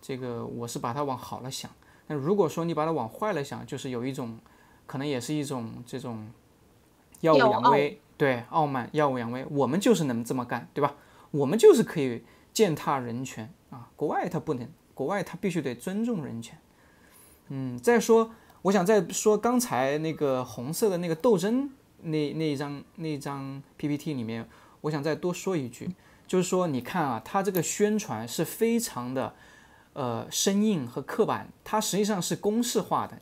[0.00, 1.70] 这个我是把它往好了想。
[2.06, 4.38] 那如果说你把它往坏了想，就是有一种
[4.86, 6.30] 可能也是一种这种
[7.20, 9.44] 耀武扬威，对，傲慢，耀武扬威。
[9.50, 10.94] 我们就是能这么干，对吧？
[11.30, 13.90] 我们就是可以践踏人权啊！
[13.96, 16.58] 国外他不能，国外他必须得尊重人权。
[17.48, 18.30] 嗯，再说，
[18.62, 21.70] 我想再说刚才那个红色的那个斗争
[22.02, 24.48] 那那一张那张 PPT 里面，
[24.82, 25.90] 我想再多说一句，
[26.26, 29.34] 就是说，你看啊，他这个宣传是非常的
[29.92, 33.20] 呃生硬和刻板，它实际上是公式化的。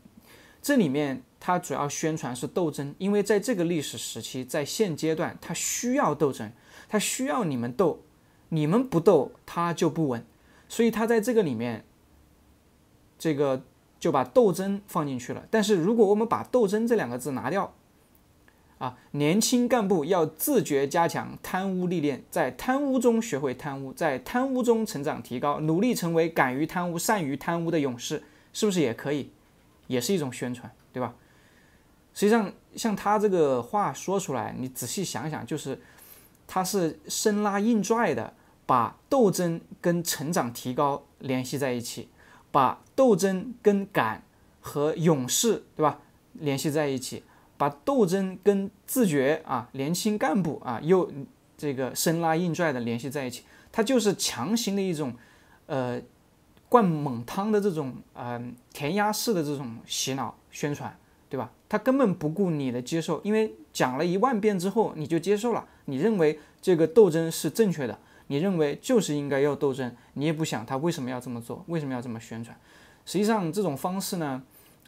[0.60, 6.50] 这里面它主要宣传是斗争，因为在这个历史时期，在现阶段，它需要斗争。
[6.88, 8.04] 它需要你们斗，
[8.50, 10.24] 你们不斗它就不稳，
[10.68, 11.84] 所以他在这个里面，
[13.18, 13.64] 这个
[13.98, 15.44] 就把斗争放进去了。
[15.50, 17.74] 但是如果我们把斗争这两个字拿掉，
[18.78, 29.30] 啊，年轻干部要自觉加强贪污历练，在贪污中学会贪污，在贪污中成长提高，努力成为敢于贪污、善于贪污的勇士，是不是也可以？
[29.86, 31.14] 也是一种宣传，对吧？
[32.14, 35.80] 实际上，像他这个话说出来，你仔细想想，就是。
[36.48, 38.32] 他是生拉硬拽的，
[38.66, 42.08] 把斗争跟成长提高联系在一起，
[42.52, 44.22] 把斗争跟敢
[44.60, 45.98] 和勇士，对吧，
[46.34, 47.24] 联系在一起，
[47.56, 51.10] 把斗争跟自觉啊，年轻干部啊，又
[51.56, 55.14] 这个生拉硬拽的联系在一起，他就是强行的一种，
[55.66, 56.00] 呃，
[56.68, 60.96] 灌猛汤的这种，嗯，填鸭式的这种洗脑宣传，
[61.28, 61.50] 对吧？
[61.68, 65.66] 他根本不顾你的接受，因为讲了一万遍之后，你就接受了。
[65.86, 72.56] 你认为这个斗争是正确的，你认为就是应该要斗争，你也不想他为什么要这么做，为什么要这么宣传？
[73.04, 74.42] 实际上这种方式呢，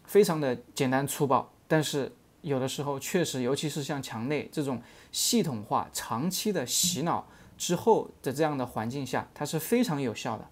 [0.05, 2.13] 非常的简单粗暴，但是
[2.49, 4.83] 有的时候确实，尤其是像墙内这种
[5.13, 10.45] 系统化、长期的洗脑之后的这样的环境下，它是非常有效的。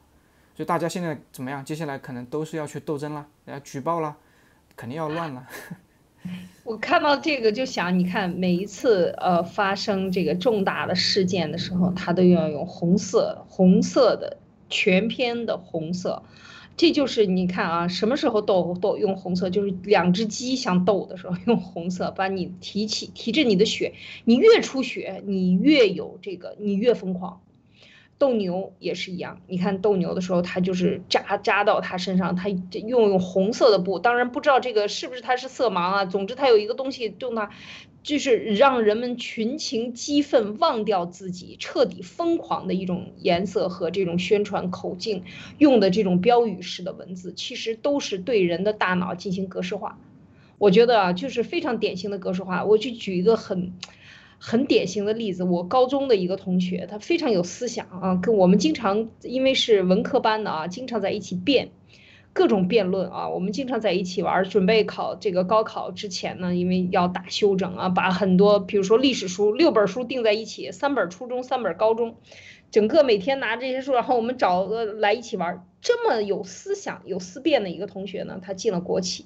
[0.55, 1.65] 就大家现在怎么样？
[1.65, 4.17] 接下来可能都是要去斗争了，要举报了，
[4.77, 5.47] 肯定要乱了。
[6.65, 16.25] 我看到这个就想，你看每一次呃发生这个重大的事件的时候，他都要用红色，红色的全篇的红色，
[16.77, 27.41] 这就是你看啊，什么时候斗斗用红色，就是两只鸡相斗的时候用红色，把你提起提着你的血，你越出血，你越有这个，你越疯狂。
[28.19, 36.05] 斗牛也是一样，你看斗牛的时候，他就是扎扎到他身上，他用用红色的布，当然不知道这个是不是他是色盲啊。
[36.07, 37.51] 总之他有一个东西，动它，
[38.07, 45.25] 就是让人们群情激愤，忘掉自己，彻底疯狂的一种颜色和这种宣传口径，
[45.59, 49.99] 用的这种标语式的文字，其实都是对人的大脑进行格式化。
[50.59, 52.65] 我觉得啊，就是非常典型的格式化。
[52.65, 53.73] 我去举一个很。
[54.39, 61.71] 很典型的例子，我高中的一个同学，他非常有思想啊，跟我们经常因为是文科班的啊，经常在一起辩，
[62.37, 72.17] 各种辩论啊，我们经常在一起玩，准备考这个高考之前呢，因为要打休整啊，把很多比如说历史书六本书订在一起，三本初中，三本高中。
[72.71, 75.65] 整个每天拿这些书，然后我们找个来一起玩。
[75.87, 79.25] 这么有思想、有思辨的一个同学呢，他进了国企，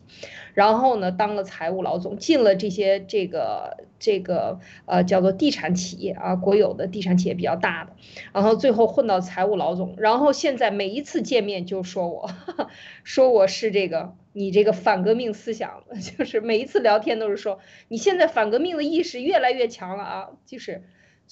[0.53, 7.93] 然后呢当了财务老总，进了这些这个这个呃叫做地产企业啊，国有的地产企业比较大的，
[8.35, 12.31] 然后最后混到财务老总，然后现在每一次见面就说我，
[13.05, 15.85] 说我是这个你这个反革命思想，
[16.19, 20.83] 就是每一次聊天都是说你现在反革命的意识越来越强了啊，就是。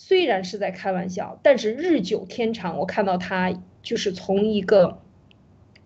[0.01, 5.01] 虽然是在开玩笑，但是日久天长，我看到他就是从一个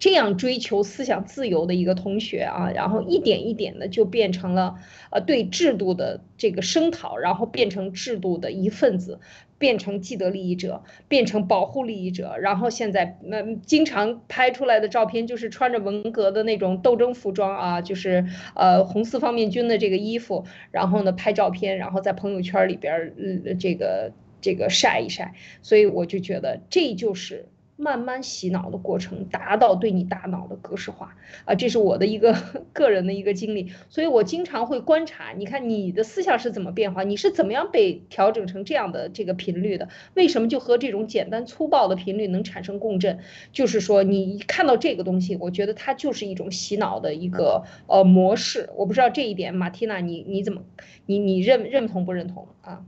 [0.03, 4.75] 这样追求思想自由的一个同学啊，然后一点一点的就变成了
[5.13, 9.21] 呃对制度的这个声讨，然后变成制度的一份子。
[9.59, 23.15] 变成既得利益者，变成保护利益者，然后现在那经常拍出来的照片就是穿着文革的那种斗争服装啊，就是呃红四方面军的这个衣服，然后呢拍照片，然后在朋友圈里边
[23.45, 24.11] 呃这个
[24.41, 27.47] 这个晒一晒，所以我就觉得这就是。
[27.83, 32.37] 慢慢洗脑的过程，达到对你大脑的格式化啊，这是我的一个
[32.73, 39.89] 个人的一个经历，所以我经常会观察，你看你的思想是怎么变化，你是怎么样被调整成这样的这个频率的？
[40.15, 43.19] 为什么就和这种简单粗暴的频率能产生共振？
[43.53, 48.71] 就是说，你一看到这个东西，我觉得它就是一种洗脑的一个呃模式。
[48.77, 50.63] 我不知道这一点，马蒂娜，你你怎么，
[51.07, 52.85] 你你认认同不认同啊？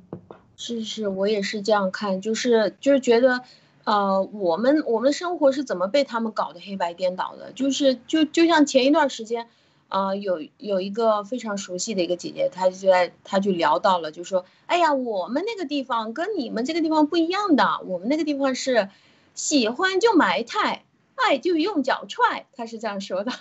[0.57, 3.43] 是是，我也是这样看，就是就是觉得。
[3.85, 7.53] 呃，我们我们的生活是怎么被他们搞得黑白颠倒的？
[7.53, 9.49] 就是就就像前一段时间，
[9.89, 18.89] 啊，有有一个非常熟悉的一个姐姐，她就在她就聊到了，就说，哎呀，我们那个地方跟你们这个地方不一样的，我们那个地方是
[19.35, 23.33] 喜欢就埋汰，爱就用脚踹，她是这样说的，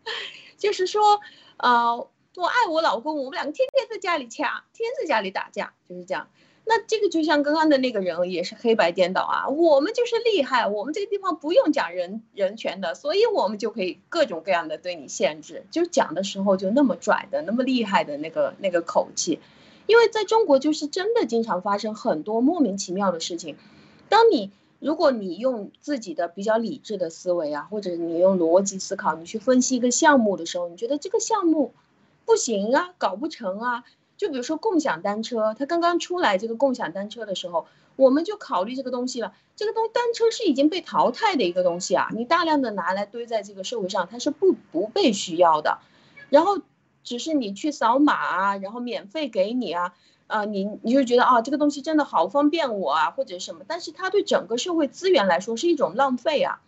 [0.58, 1.20] 就是说，
[1.56, 6.28] 呃，我爱我老公，我们两个天天在家里掐，天天在家里打架，就是这样。
[6.68, 19.38] 那这个就像刚刚的那个人也是黑白颠倒啊，我们就是厉害，我们这个地方不用讲人人权的，所以我们就可以各种各样的对你限制，就讲的时候就那么拽的，那么厉害的那个那个口气，
[19.86, 23.56] 因为在中国就是真的经常发生很多莫名其妙的事情，
[24.08, 24.50] 当你
[24.80, 31.72] 如果你用自己的比较理智的思维啊，或者你用逻辑思考，你去分析一个项目的时候，你觉得这个项目
[32.24, 33.84] 不行啊，搞不成啊。
[34.16, 39.34] 就比如说共享单车，它刚刚出来这个共享单车的时候，我们就考虑这个东西了。
[39.56, 45.78] 这个东单车是已经被淘汰的一个东西啊，你大量的拿来堆在这个社会上，它是不不被需要的。
[46.28, 46.60] 然后
[47.04, 49.94] 只是你去扫码啊，然后免费给你啊，
[50.26, 53.62] 啊，你你就觉得啊，这个东西真的好方便我啊，或者什么。
[53.66, 56.60] 但是它对整个社会资源来说是一种浪费啊。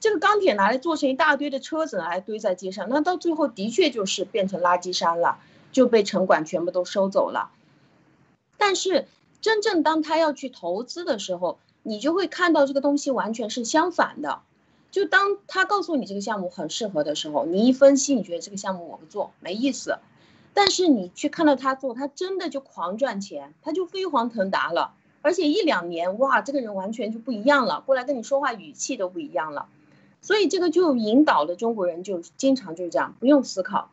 [0.00, 5.38] 这个钢铁拿来做成一大堆的车子来堆在街上，那到最后的确就是变成垃圾山了。
[5.74, 7.50] 就被城管全部都收走了，
[8.56, 9.06] 但是
[9.42, 14.40] 真正当他要去投资的时候，你就会看到这个东西完全是相反的。
[14.92, 19.98] 就当他告诉你这个项目很适合的时候，你一分析，你觉得这个项目我不做没意思。
[20.54, 29.66] 但是你去看到他做，他真的就狂赚钱，他就飞黄腾达了，而且一两年哇，这个人完全就不一样了，过来跟你说话语气都不一样了。
[30.20, 33.90] 所以这个就引导了中国人就经常就是这样，不用思考。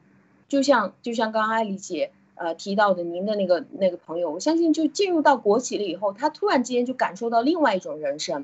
[0.51, 8.43] 就像就像刚刚艾丽姐呃提到的，您的那个那个朋友，我相信就进入到国企了以后，他突然之间就感受到另外一种人生，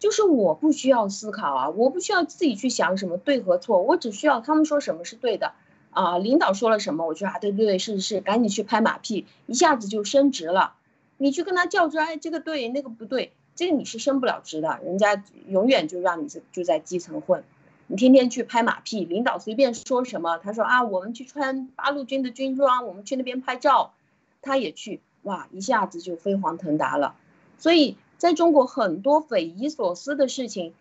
[0.00, 5.52] 就是我不需要思考啊，我不需要自己去想什么对和错，我只需要他们说什么是对的
[5.90, 10.74] 啊，领导说了什么，我就啊对对对是是是，赶紧去拍马屁，一下子就升职了。
[11.16, 17.44] 你去跟他较真，哎这个对那个不对，这个你是升不了职的，人家永远就让你就在基层混。
[17.88, 23.94] 你天天去拍马屁，领导随便说什么，他说啊，我们去穿八路军的军装，我们去那边拍照，
[24.42, 27.14] 他也去，哇，一下子就飞黄腾达了。
[27.58, 30.74] 所以在中国很多匪夷所思的事情，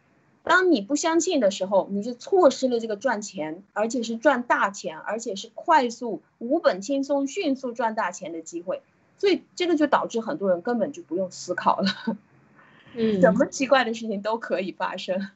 [0.43, 8.81] 当你不相信的时候，你就错失了这个赚钱，而且是赚大钱，而且是快速、无本轻松、迅速赚大钱的机会。
[9.17, 12.17] 所以这个就导致很多人根本就不用思考了，
[12.95, 15.29] 嗯，什么奇怪的事情都可以发生。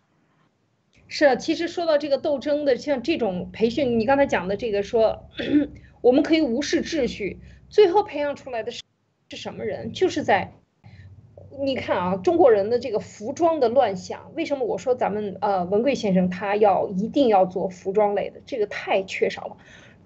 [1.12, 5.28] 是啊，其实说到这个斗争的，像这种培训，你刚才讲的这个说，
[6.01, 8.84] 我们可以无视秩序，最后培养出来的是
[9.30, 9.91] 是什么人？
[9.91, 10.53] 就是在，
[11.60, 19.57] 你看啊，中国人的这个服装的乱象，为什么我说咱们呃文贵先生他要一定要做服装类的，这个太缺少了。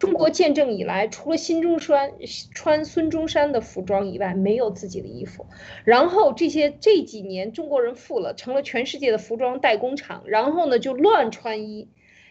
[0.04, 2.12] 中国建政以来，除了新中山
[2.54, 5.46] 穿孙中山的服装以外，没有自己的衣服。
[5.86, 10.24] 然后这些这几年中国人富了，成了全世界的服装代工厂。
[10.26, 11.88] 然后呢，就乱穿衣。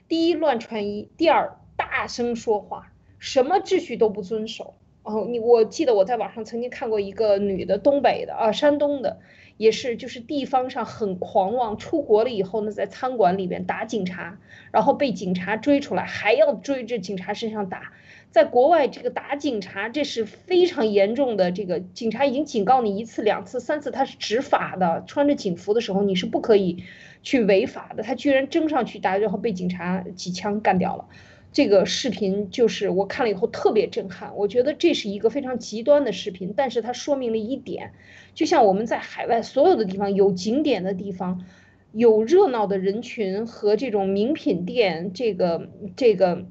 [0.06, 4.74] 第一，乱穿衣；第二，大声说话，什么秩序都不遵守。
[5.02, 9.20] 哦，你我记得我在网上曾经看过一个女的，东北的啊，山东的。
[9.56, 14.38] 也是，就是地方上很狂妄，出国了以后呢，在餐馆里边打警察，
[14.70, 17.92] 然后被警察追出来，还要追着警察身上打。
[18.30, 25.04] 在国外，这个打警察这是非常严重的，这个警察已经警告你一次、两次、三次，他是执法的。
[25.06, 26.82] 穿着警服的时候，你是不可以
[27.22, 28.02] 去违法的。
[28.02, 31.04] 他居然争上去打，然后被警察几枪干掉了。
[31.52, 37.92] 这个视频就是我看了以后特别震撼，我觉得这是一个非常极端的视频，但是它说明了一点，
[38.34, 41.44] 就像我们在海外所有的地方有景点的地方，
[41.92, 46.46] 有热闹的人群和这种名品店，这个这个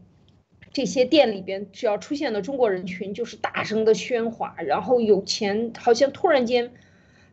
[0.71, 6.71] 这些店里边，只要出现了中国人群，就是大声的喧哗，然后有钱好像突然间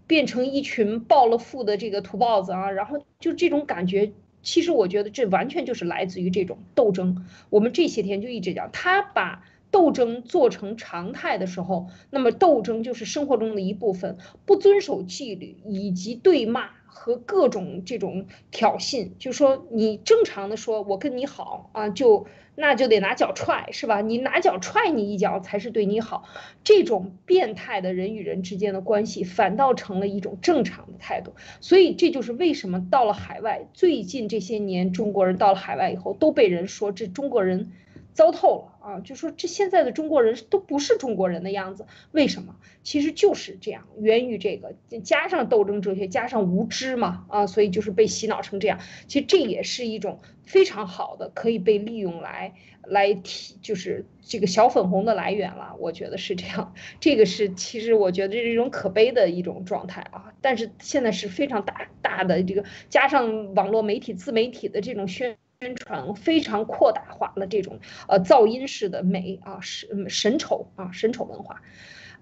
[0.06, 4.10] 变成一群暴了富的这个土包子啊，然后就这种感觉。
[4.42, 7.26] 其实我觉得这完全就是来自于这种斗争。
[7.50, 14.16] 我们这些天就一直讲，他把斗争做成常态的时候，那么斗争就是生活中的一部分。
[14.46, 22.26] 不遵守纪律以及对骂和各种这种挑衅，就说你正常的说，我跟你好啊，就。
[22.60, 24.00] 那就得拿脚踹，是吧？
[24.00, 26.24] 你拿脚踹你一脚才是对你好。
[26.64, 31.34] 这种变态的人与人之间的关系，反倒成了一种正常的态度。
[31.60, 37.70] 所以这就是为什么到了海外，最近这些年中国人到了海外以后，都被人说这中国人
[38.18, 38.98] 糟透了啊！
[38.98, 42.56] 就说这现在的中国人都不是中国人的样子，为什么？
[42.82, 48.80] 其实就是这样，源于这个加上斗争哲学，加上无知嘛啊，所以就是被洗脑成这样。
[49.06, 55.76] 其实这也是一种非常好的可以被利用来来提，就是这个小粉红的来源了。
[55.78, 60.34] 我觉得是这样，这个是其实我觉得这是一种可悲的一种状态啊。
[60.40, 65.36] 但是现在是非常大大的这个加上网络媒体、自媒体的这种宣。
[65.60, 71.62] 宣传非常扩大化了这种呃噪音式的美啊神神丑啊神丑文化，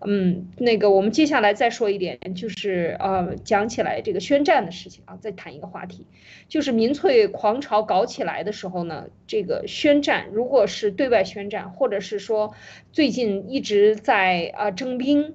[0.07, 6.07] 嗯，那个我们接下来再说一点，就是呃讲起来这个宣战的事情啊，再谈一个话题，
[6.49, 12.55] 就是民粹狂潮搞起来的时候呢，这个宣战如果是对外宣战，或者是说
[12.91, 15.35] 最近一直在啊征兵，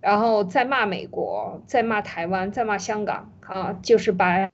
[0.00, 4.50] 然后在骂美国，在骂台湾，在骂香港啊，就是把。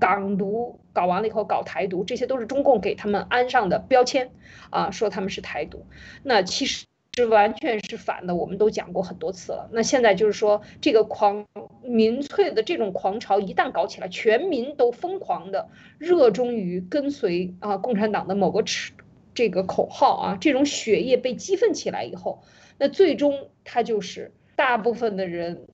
[0.00, 4.32] 港独搞完了以后搞台独，这些都是中共给他们安上的标签
[4.70, 5.86] 啊，说他们是台独。
[6.24, 9.70] 那其实是完全是反的，我们都讲过很多次了。
[9.72, 11.46] 那现在就是说，这个狂
[11.84, 15.68] 民粹的这种狂潮一旦搞起来，全民都疯狂的
[15.98, 18.92] 热衷于跟随啊共产党的某个持
[19.34, 22.42] 这个口号啊，这种血液被激愤起来以后，
[22.76, 25.68] 那最终他就是大部分的人。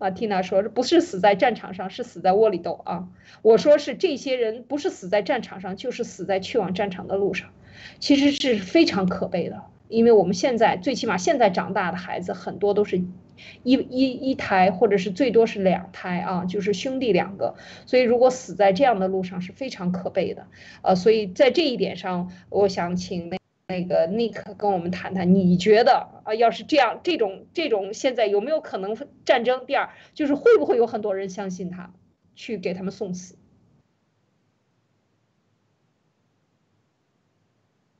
[0.00, 3.08] 啊，Tina 说，不是死在战场上，是死在窝里斗啊。
[3.42, 7.50] 我说是这些人不是死在战场上，就是死在去往战场的路上，
[7.98, 9.62] 其实是非常可悲的。
[9.88, 17.56] 因为我们现在最起码现在长大的孩子很多都是一一一胎，或者是最多是两胎啊，就是兄弟两个。
[17.84, 20.46] 所以如果死在这样的路上是非常可悲的。
[20.82, 23.39] 呃，所以在这一点上，我想请那。
[23.70, 29.64] 那个 Nick 跟我们谈谈，你觉得啊，要是这样，这种这种现在有没有可能战争？
[29.64, 31.94] 第二，就是会不会有很多人相信他，
[32.34, 33.36] 去给他们送死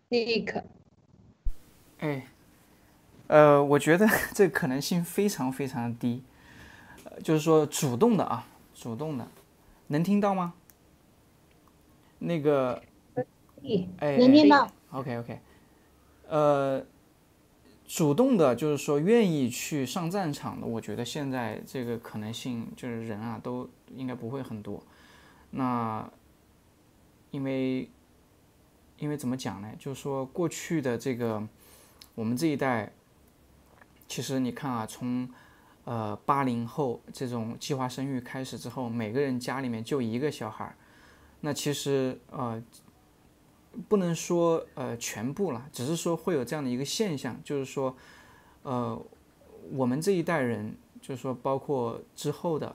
[0.09, 0.64] ？Nick，
[1.99, 2.27] 哎，
[3.29, 6.25] 呃，我觉得 这可能性非常非常低，
[7.05, 8.45] 呃，就是说主动的啊，
[8.75, 9.29] 主动的，
[9.87, 10.53] 能听到吗？
[12.18, 12.83] 那个，
[14.01, 14.68] 哎，能听到。
[14.91, 15.39] OK OK。
[16.31, 16.81] 呃，
[17.89, 24.81] 主动的，就是说愿意去上战场的，我觉得现在这个可能性就是人啊，都应该不会很多。
[25.51, 26.09] 那
[27.33, 27.91] 因为
[28.99, 29.72] 因为怎么讲呢？
[29.76, 31.43] 就是说过去的这个
[32.14, 32.93] 我们这一代，
[34.07, 35.28] 其实你看啊，从
[35.83, 40.76] 呃八零后这种计划生育开始之后，每个人家里面就一个小孩儿，
[41.41, 42.62] 那其实呃。
[43.89, 47.97] 不能说呃全部了，只是说会有这样的一个现象，就是说，
[48.62, 49.01] 呃，
[49.73, 52.75] 我们这一代人，就是说包括之后的，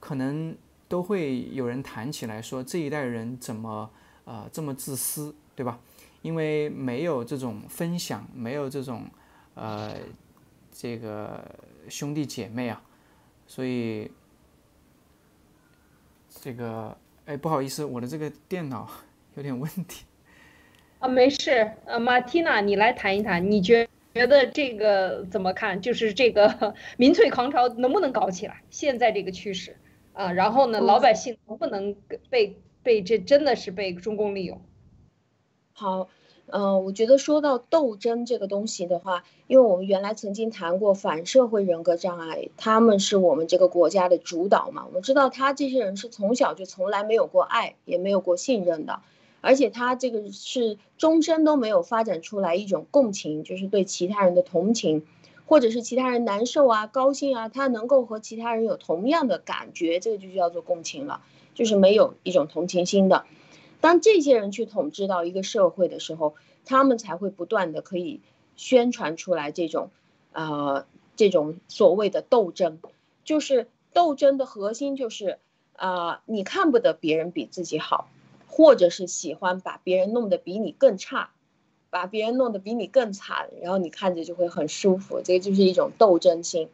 [0.00, 0.56] 可能
[0.88, 3.88] 都会有人谈起来说这一代人怎么
[4.24, 5.78] 呃这么自私，对吧？
[6.22, 9.06] 因为没有这种分享，没有这种
[9.54, 9.96] 呃
[10.72, 11.44] 这个
[11.88, 12.82] 兄弟姐妹啊，
[13.46, 14.10] 所以
[16.28, 18.90] 这个哎不好意思，我的这个电脑
[19.34, 20.04] 有点问题。
[21.02, 25.80] 啊，没事，呃，马蒂娜，你来谈一谈，你觉觉得这个怎么看？
[25.82, 28.62] 就是这个 民粹狂潮能不能搞起来？
[28.70, 29.76] 现在这个趋势
[30.12, 31.96] 啊，然后呢，老百姓能不能
[32.30, 34.60] 被被这真的是被中共利用？
[35.72, 36.08] 好，
[36.46, 49.00] 嗯，我觉得说到斗争这个东西的话，因为我们原来曾经谈过反社会人格障碍，他们是我们这个国家的主导嘛，我们知道他这些人是从小就从来没有过爱，也没有过信任的。
[49.42, 55.04] 而且他这个是终身都没有发展出来一种共情，就是对其他人的同情，
[55.44, 61.20] 或者是其他人难受啊、高兴啊，他能够和其他人有同样的感觉，这个就叫做共情了，
[61.54, 63.26] 就是没有一种同情心的。
[63.80, 68.20] 当这些人去统治到一个社会的时候，他们才会不断的可以
[68.54, 69.90] 宣传出来这种，
[70.32, 70.86] 呃，
[71.16, 72.78] 这种所谓的斗争，
[73.24, 75.40] 就是斗争的核心就是，
[75.74, 78.08] 啊，你看不得别人比自己好。
[78.54, 81.30] 或者是喜欢把别人弄得比你更差，
[81.88, 86.68] 把别人弄得比你更惨，然后你看着就会很舒服，这个就是一种斗争心。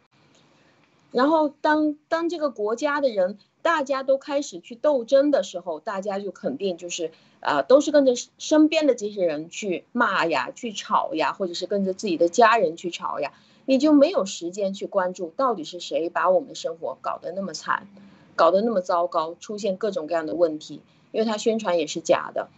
[1.13, 13.31] 然后当当这个国家的人大家都开始去斗争的时候，大家就肯定就是啊，都是跟着身边的这些人去骂呀、去吵呀，或者是跟着自己的家人去吵呀，
[13.65, 17.87] 你就没有时间去关注到底是谁把我们的生活搞得那么惨，
[18.35, 20.81] 搞得那么糟糕，出现各种各样的问题。
[21.11, 22.49] 因为他宣传也是假的，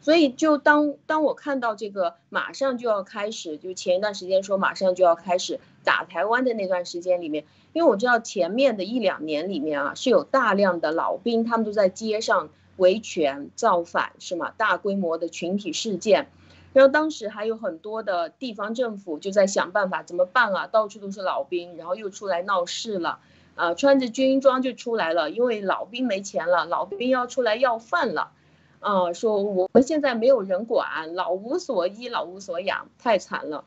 [0.00, 14.52] 所以就当当我看到这个马上就要开始，就前一段时间说马上就要开始打台湾的那段时间里面，因为我知道前面的一两年里面啊是有大量的老兵，他们都在街上维权造反，是吗？
[14.56, 16.28] 大规模的群体事件，
[16.72, 23.20] 然后当时还有很多的地方政府就在想办法怎么办啊，到处都是老兵，然后又出来闹事了，
[23.54, 28.32] 啊，穿着军装就出来了，因为老兵没钱了，老兵要出来要饭了，
[28.80, 33.64] 啊，说我们现在没有人管，老无所依，老无所养，太惨了。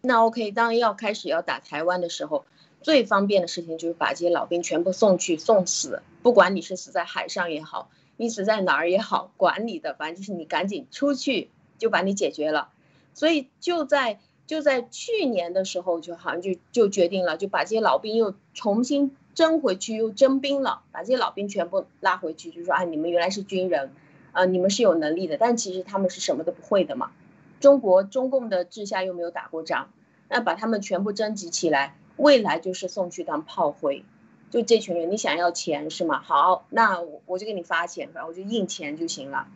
[0.00, 2.44] 那 OK，当要开始要打台湾的时候，
[2.82, 11.50] 最方便的事情就是把这些老兵全部送去送死，不管你是死在海上也好，你死在哪儿也好，管你的，反正就是你赶紧出去。
[11.78, 12.70] 就把你解决了，
[13.12, 23.90] 所以就在就在去年的时候，就好像就就决定了，就把这些老兵又重新征回去，又征兵了，把这些老兵全部拉回去，就说啊，你们原来是军人，
[24.32, 27.10] 啊，你们是有能力的，但其实他们是什么都不会的嘛。
[27.58, 29.90] 中国中共的治下又没有打过仗，
[30.28, 34.04] 那把他们全部征集起来，未来就是送去当炮灰。
[34.50, 36.20] 就这群人，你想要钱是吗？
[36.22, 39.48] 好，那我我就给你发钱，反正我就印钱就行了。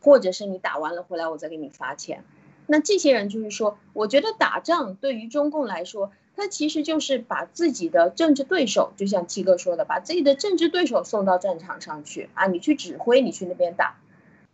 [0.00, 2.24] 或者是你打完了回来，我再给你发钱。
[2.70, 13.96] 那这些人就是说，我觉得打仗对于中共来说，他其实就是把自己的政治对手，就像七哥说的，把自己的政治对手送到战场上去啊，你去指挥，你去那边打。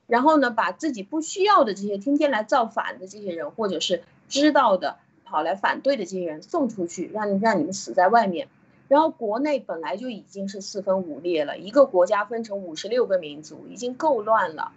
[0.06, 8.46] 然后呢，把自己不需要的这些天天来造反的这些人，或者是知道的跑来反对的这些人送出去，让让你们死在外面。
[8.86, 14.70] 然后国内本来就已经是四分五裂了，一个国家分成五十六个民族，已经够乱了。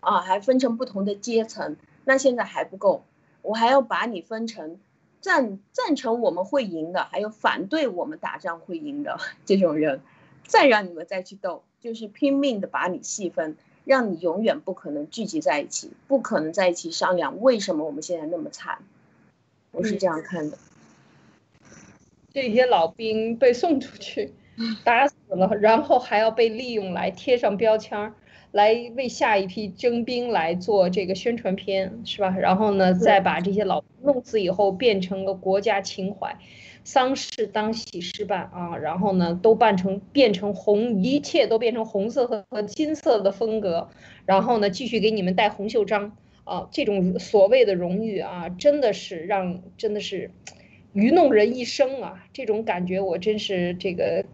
[0.00, 3.04] 啊，还分成不同的阶层，那现在还不够，
[3.42, 4.78] 我还要把你分成
[5.20, 10.00] 赞赞成我们会赢的，还有反对我们打仗会赢的这种人，
[10.44, 18.78] 再让你们再去斗，就是拼命的把你细分，让你永远不可能聚集在一起，不可能在一起商量为什么我们现在那么惨，
[19.70, 20.58] 我是这样看的。
[22.32, 24.32] 这些老兵被送出去
[24.84, 28.14] 打死了，然后还要被利用来贴上标签儿。
[28.52, 32.36] 来为下一批征兵来做这个宣传片，是吧？
[32.38, 36.36] 然后呢，再把这些老弄死以后，变成了国家情怀，
[36.84, 38.76] 丧事当喜事办啊。
[38.76, 43.88] 然后呢，都办成变成红，一切都变成红色和和金色的风格。
[44.26, 46.68] 然后呢，继续给你们戴红袖章啊。
[46.70, 50.30] 这种所谓的荣誉啊，真的是让真的是
[50.92, 52.26] 愚弄人一生啊。
[52.34, 54.26] 这种感觉我真是这个。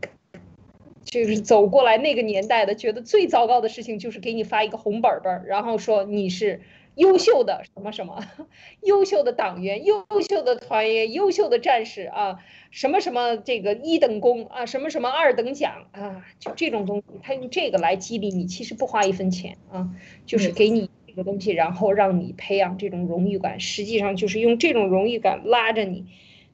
[1.11, 6.61] 就是走过来那个年代的，觉得最糟糕的事情就是给你发一个红本本，然后说你是
[6.97, 8.23] 优秀的什么什么，
[8.83, 12.39] 优秀的党员、优秀的团员、优秀的战士啊，
[12.71, 19.89] 什么什么这个一等功啊，什么什么二等奖啊，就这种东西，他用这个来激励你，其实不花一分钱啊，
[20.27, 26.05] 就是给你这个东西，然后让你培养这种荣誉感，实际上就是用这种荣誉感拉着你。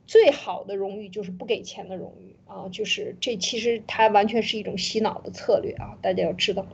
[0.07, 6.67] 最好的荣誉就是不给钱的荣誉啊，就是这其实它完全是一种洗脑的策略啊，大家要知道。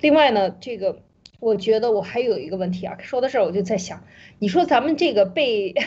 [0.00, 1.02] 另外呢，这个
[1.40, 4.04] 我觉得我还有一个问题啊，说到这儿我就在想，
[4.38, 5.74] 你说咱们这个被。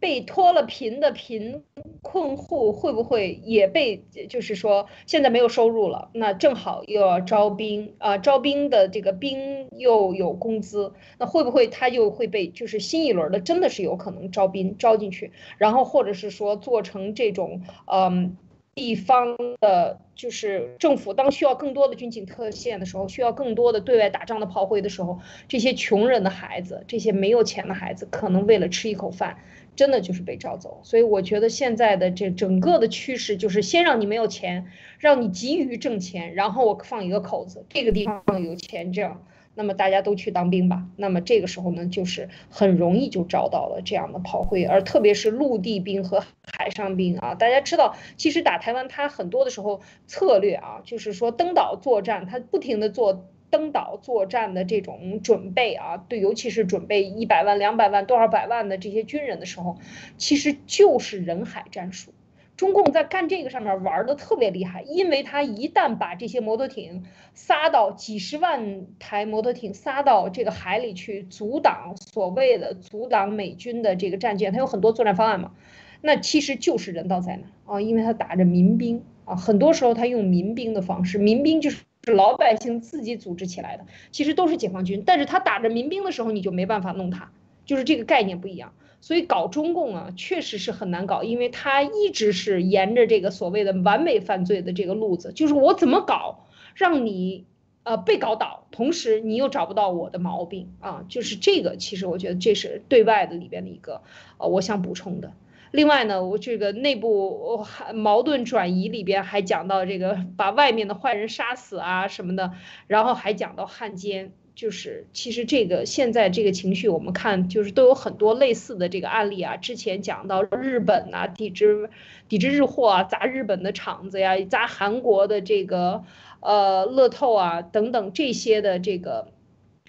[0.00, 1.62] 被脱了贫的贫
[2.00, 18.36] 困户会不会也被，就是说现在没有收入了，那正好又要招兵啊，招兵的这个兵又有工资，那会不会他就会被就是新一轮的真的是有可能招兵招进去，然后或者是说做成这种嗯
[18.74, 25.18] 地方的，就是政府当需要更多的军警特线的时候，需要更多的对外打仗的炮灰的时候，
[25.48, 29.38] 这些穷人的孩子，这些没有钱的孩子，可能为了吃一口饭。
[29.76, 34.66] 真的就是被招走，所以我觉得现在的这整个的趋势就是先让你没有钱，
[34.98, 40.86] 让你急于挣钱，然后我放一个口子，这个地方有钱这样，那么大家都去当兵吧。
[40.96, 53.26] 那么这个时候呢，就是很容易就招到了这样的炮灰，而特别是陆地兵和海上兵啊，大家知道，其实打台湾它很多的时候策略啊，就是说登岛作战，它不停的做。
[53.54, 59.76] 登岛作战的这种准备啊，对，尤其是准备一百万、两百万、多少百万的这些军人的时候，
[60.18, 62.10] 其实就是人海战术。
[62.56, 75.52] 中共在干这个上面玩的特别厉害，因为他一旦把这些摩托艇撒到几十万台摩托艇撒到这个海里去，阻挡所谓的阻挡美军的这个战舰，他有很多作战方案嘛，
[76.00, 81.84] 那其实就是人道灾难啊，因为他打着民兵啊，很多时候他用民兵的方式，民兵就是。
[82.04, 87.30] 是老百姓自己组织起来的，其实都是解放军，但是他打着民兵的时候，你就没办法弄他，
[87.64, 88.72] 就是这个概念不一样。
[89.00, 97.44] 所以搞中共啊，确实是很难搞，因为他一直是沿着这个所谓的完美犯罪的这个路子，就是我怎么搞，让你
[97.82, 104.00] 呃被搞倒，同时你又找不到我的毛病啊，就是这个，其实我觉得这是对外的里边的一个
[104.38, 105.32] 呃，我想补充的。
[105.74, 112.52] 另外呢，我这个内部矛盾转移里边还讲到这个把外面的坏人杀死啊什么的，
[112.86, 119.56] 然后还讲到汉奸，就是其实这个现在这个情绪，我们看就是都有很多类似的这个案例啊。
[119.56, 121.90] 之前讲到日本呐，抵制
[122.28, 126.04] 抵制日货啊，砸日本的厂子呀，砸韩国的这个
[126.38, 129.26] 呃乐透啊等等这些的这个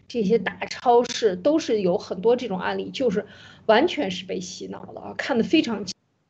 [0.08, 3.28] 这些大超市都是有很多这种案例，就是
[3.66, 5.86] 完全是被洗脑了啊，看得非常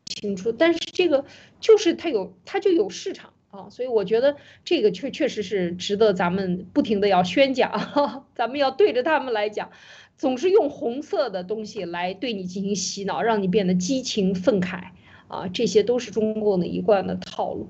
[0.06, 0.52] 清楚。
[0.52, 1.26] 但是这个
[1.60, 3.32] 就是它有它就有市场。
[3.52, 7.72] 啊，所以我觉得这个确确实是值得咱们不停的要宣讲，
[8.36, 9.72] 咱们要对着他们来讲，
[10.18, 14.90] 总是用红色的东西来对你进行洗脑，让你变得激情愤慨
[15.30, 17.70] 啊，这些都是中共的一贯的套路。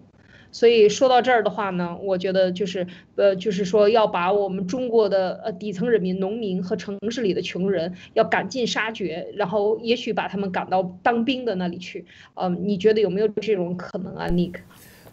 [0.56, 2.88] 所以说到这儿的话呢，我觉得就是
[3.18, 12.06] 呃，就是说要把我们中国的呃底层人民、农民和城市里的穷人要赶尽杀绝，然后也许把他们赶到当兵的那里去。
[12.36, 14.53] 嗯，你觉得有没有这种可能啊，Nick？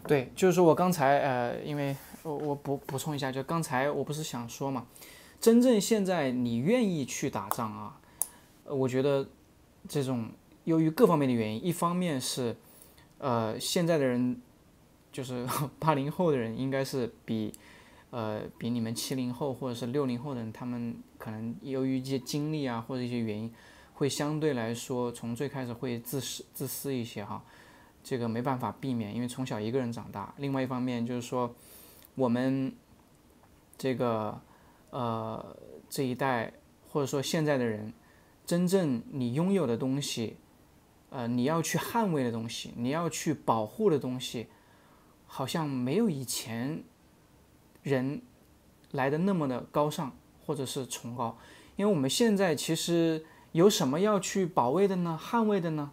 [0.07, 4.85] 对，就是说我刚才呃，因为我我补补充一下，就刚才我不是想说嘛，
[5.41, 7.99] 真正现在你愿意去打仗啊，
[8.69, 9.27] 我觉得
[9.89, 10.29] 这种
[10.63, 12.55] 由于各方面的原因，一方面是
[13.17, 14.37] 呃现在的人
[15.13, 15.47] 就是
[15.79, 17.53] 八零后的人，应该是比
[18.09, 23.53] 呃比你们七零后或者是六零后的人，他们可能由于一些经历啊或者一些原因，
[23.93, 27.41] 会相对来说从最开始会自私自私一些哈。
[28.03, 30.33] 这个没办法避免，因为从小一个人长大。
[30.35, 31.55] 另外一方面就是说，
[32.15, 32.75] 我们
[33.77, 34.41] 这个
[34.89, 35.55] 呃
[35.89, 36.51] 这一代
[36.89, 37.93] 或者说现在的人，
[38.45, 40.35] 真正你拥有的东西，
[41.11, 44.47] 呃你要去捍卫的东西，你要去保护的东西，
[45.35, 46.83] 好像没有以前
[47.81, 48.21] 人
[48.91, 50.15] 来的那么的高尚
[50.45, 51.35] 或者是崇高。
[51.75, 55.19] 因为我们现在其实有什么要去保卫的呢？
[55.19, 55.91] 捍卫的呢？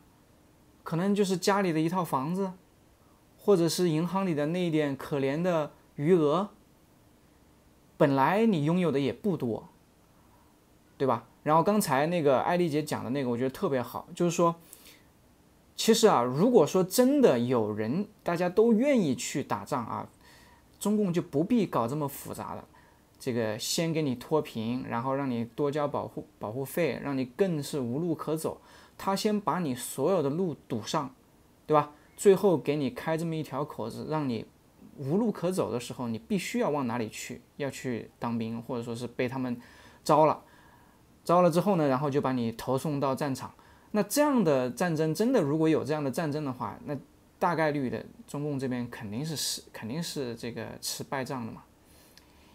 [0.83, 2.53] 可能就是家里的一套房子，
[3.39, 6.51] 或者是银行里的那一点可怜的余额。
[7.97, 9.71] 本来你拥有的也不多，
[10.99, 11.25] 对吧？
[11.45, 14.57] 然后刚才那个艾丽姐讲的那个，我觉得特别好，就是说，
[15.81, 20.07] 其实啊，如果说真的有人大家都愿意去打仗啊，
[20.79, 22.63] 中共就不必搞这么复杂的，
[23.19, 28.61] 这个先给你脱贫，然后让你多交保护保护费，让你更是无路可走。
[28.99, 31.15] 他先把你所有的路堵上，
[31.67, 31.93] 对吧？
[32.15, 34.45] 最后给你开这么一条口子，让你
[34.99, 37.41] 无路可走的时候，你必须要往哪里去？
[37.57, 39.59] 要去当兵，或者说是被他们
[40.05, 40.43] 招了。
[41.25, 43.55] 招了之后呢，然后就把你投送到战场。
[43.93, 46.97] 那这样的战争，真的如果有这样的战争的话，那
[47.39, 51.63] 大概率的中共这边肯定是是肯定是这个吃败仗的嘛。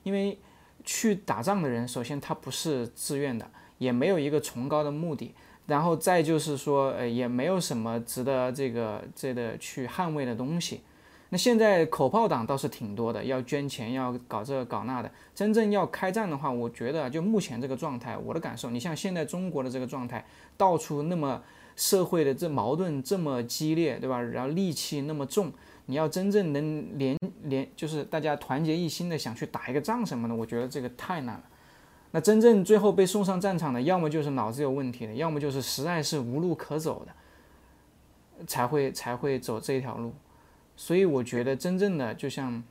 [0.03, 0.37] 因为
[0.83, 5.33] 去打仗的人，首先他不是自愿的，也没有一个崇高的目的。
[5.67, 10.81] 然后再就是说，呃，也没有什么值得这个这个去捍卫的东西。
[11.29, 15.11] 那现在口炮党倒是挺多的，要捐钱，要搞这搞那的。
[15.33, 20.23] 真正要开战的话，我觉得就目前这个状态，我的感受，你像现在中国的这个状态，
[20.55, 21.41] 到处那么
[21.75, 24.21] 社会的这矛盾这么激烈，对吧？
[24.21, 25.51] 然后戾气那么重，
[25.87, 31.43] 你要真正能连连就是大家团结一心的想去打一个仗什么的，我觉得这个太难了。
[32.11, 40.13] 那真正最后被送上战场的，要么就是脑子有问题的，要么就是实在是无路可走的，才会才会走这条路。
[40.75, 42.63] 所以我觉得真正的就像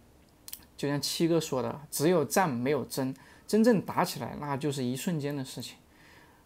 [0.77, 3.15] 就像七哥说的，只有战没有争，
[3.47, 5.77] 真正打起来那就是一瞬间的事情，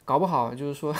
[0.04, 0.94] 搞不好就是说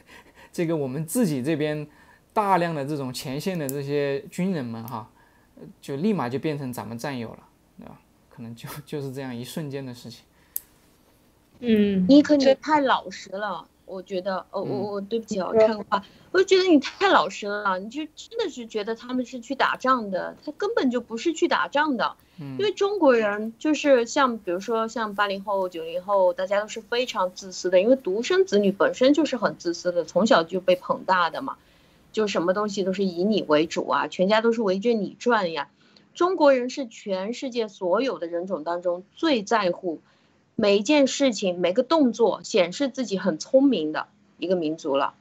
[0.52, 1.86] 这个我们自己这边
[2.32, 5.10] 大量的这种前线的这些军人们哈，
[5.80, 7.48] 就立马就变成咱们战友了，
[7.78, 8.00] 对吧？
[8.30, 10.24] 可能就就是这样一瞬间的事情。
[11.60, 31.56] 嗯，你可你太老实了，我觉得，哦，我我对不起哦，插个话，我就觉得你太老实了，你就真的是觉得他们是去打仗的，他根本就不是去打仗的，因为中国人就是像比如说像八零后、九零后，大家都是非常自私的，因为独生子女本身就是很自私的，从小就被捧大的嘛，
[32.12, 35.68] 就什么东西都是以你为主啊，全家都是围着你转呀，
[36.14, 40.00] 中国人是全世界所有的人种当中最在乎。
[40.56, 44.06] 每一件事情，每个动作显示自己很聪明的
[44.38, 45.14] 一个民族了。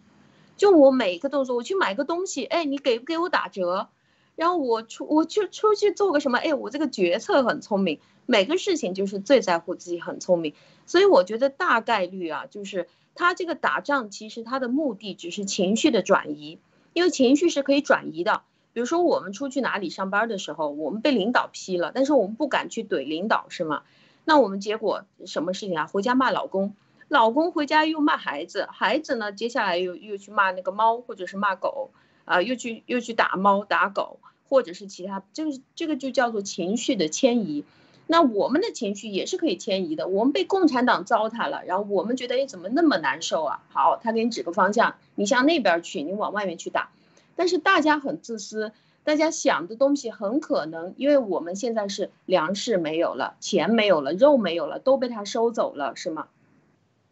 [0.57, 3.89] 就我每一个动作，我去买个东西，哎，你给不给我打折？
[4.35, 7.99] 然后我出，我去出去做个什么，哎，我这个决策很聪明。
[8.25, 10.53] 每个事情就是最在乎自己很聪明。
[10.85, 16.59] 所以我觉得大概率啊，就是他这个打仗，其实他的目的只是情绪的转移，
[16.93, 18.43] 因为情绪是可以转移的。
[18.73, 23.83] 比如说我们出去哪里上班的时候，我们被领导批了，但是我们不敢去怼领导，是吗？
[24.25, 25.87] 那我们结果什么事情啊？
[25.87, 26.75] 回家骂老公，
[27.07, 31.91] 老公回家又骂孩子，孩子呢，接下来又又去骂那个猫，或者是骂狗，
[32.25, 37.65] 啊，又去又去打猫打狗，或者是其他，就是这个就叫做情绪的迁移。
[38.05, 40.07] 那我们的情绪也是可以迁移的。
[40.07, 43.63] 我们被共产党糟蹋了，然后我们觉得，哎，怎么那么难受啊？
[43.69, 46.89] 好，他给你指个方向，你向那边去，你往外面去打。
[47.35, 48.73] 但是大家很自私，
[49.03, 56.27] 大家想的东西很可能，因为我们现在是粮食没有了，钱没有了，肉没有了，都被他收走了，是吗？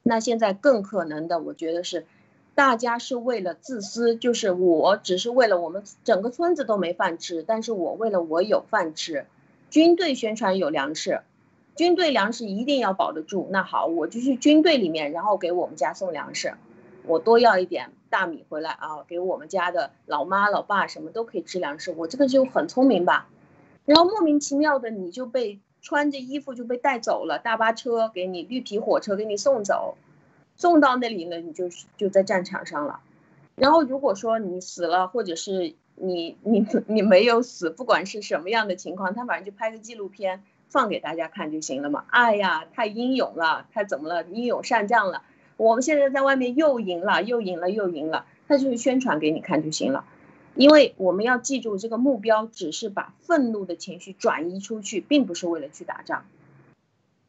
[0.04, 2.06] 那现在更可能的，我觉得是，
[2.56, 9.26] 大家是为了自私，就是我只是为了我们整个村子都没饭吃，但是我为了我有饭吃。
[9.70, 11.22] 军队宣传有粮食，
[11.76, 13.48] 军队粮食一定要保得住。
[13.52, 16.54] 那好，我就去军队里面，然后给我们家送粮食，
[17.06, 21.92] 我多要一点大米回来啊，给我们家的老妈老爸什么都可以吃粮食。
[21.92, 23.28] 我这个就很聪明吧？
[23.86, 29.96] 然后莫名其妙的你就被穿着衣服就被带走了，大巴车给你绿皮火车给你送走，
[30.56, 33.00] 送到那里呢，你就就在战场上了。
[33.56, 35.76] 然后如果说你死了，或者是。
[36.04, 42.06] 你你你没有死，不管是什么样的情况，他反正就拍个纪录片放给大家看就行了嘛。
[42.10, 44.24] 哎呀，太英勇了，他怎么了？
[44.24, 45.22] 英勇善将了。
[45.62, 50.06] 我们现在在外面又赢了，又赢了，又赢了，他就是宣传给你看就行了。
[50.56, 56.26] 因为我们要记住，这个目标只是把愤怒的情绪转移出去，并不是为了去打仗。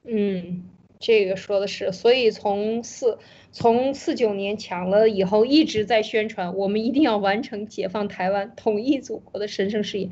[0.05, 0.65] 嗯。
[1.05, 3.19] 这个说的是，所以从四
[3.51, 10.11] 从四九年抢了以后，一直在宣传，我们一定要完成解放台湾、统一祖国的神圣事业，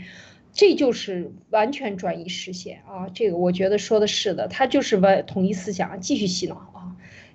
[0.52, 3.08] 这就是完全转移视线啊！
[3.14, 6.69] 这个我觉得说的是的，他就是为统一思想继续洗脑，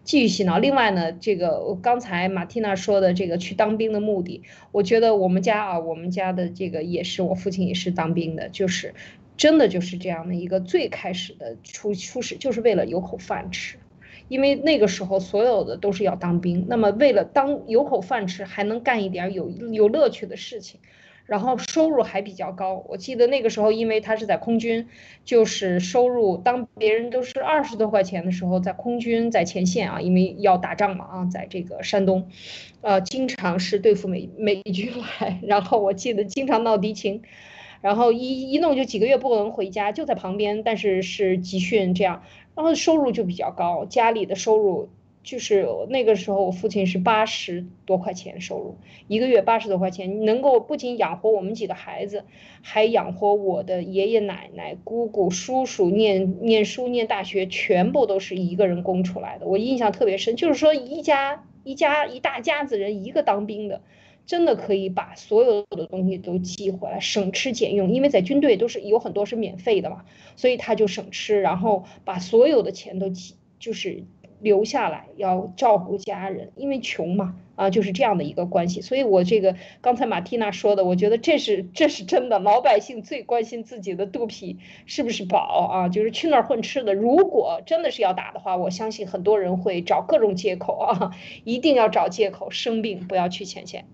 [0.05, 0.57] 继续洗脑。
[0.57, 8.93] 另外呢，这个刚才马蒂娜说的这个去当兵的目的，我觉得我们家啊，我们家的这个也是，我父亲也是当兵的，就是。
[9.37, 13.75] 真的就是这样的一个最开始的初初始，就是为了有口饭吃，
[14.29, 20.79] 因为那个时候所有的都是要当兵，那么为了当有口饭吃，还能干一点有有乐趣的事情，
[21.25, 22.85] 然后收入还比较高。
[22.87, 24.87] 我记得那个时候，因为他是在空军，
[25.23, 32.29] 就是收入当别人都是二十多块钱的时候，在空军在前线啊，因为要打仗嘛啊，在这个山东，
[32.81, 37.23] 呃，经常是对付美美军来，然后我记得经常闹敌情。
[37.81, 42.23] 然后一一弄就几个月不能回家，就在旁边，但是是集训这样，
[42.55, 44.89] 然后收入就比较高，家里的收入
[45.25, 52.23] 就是那个时候我父亲是八十多块钱收入，一个月八十多块钱，能够不仅养活我们几个孩子，
[52.61, 59.47] 还养活我的爷爷奶奶、姑姑、叔叔念念书念大学，全部都是一个人供出来的。
[59.47, 63.81] 我印象特别深，就是说一家一家一大家子人一个当兵的。
[64.27, 70.03] 真的可以把所有的东西都寄回来，省吃俭用，因为在军队都是有很多是免费的嘛，
[70.35, 74.03] 所以他就省吃，然后把所有的钱都寄，就是
[74.45, 78.79] 留下来要照顾家人，因为穷嘛，啊，就是这样的一个关系。
[78.79, 86.93] 所以我这个刚才马蒂娜说的，我觉得这是这是真的，老百姓最关心自己的肚皮是不是饱啊，就是去那儿混吃的。
[86.93, 91.11] 如果真的是要打的话，我相信很多人会找各种借口啊，
[91.43, 93.85] 一定要找借口，生病不要去前线。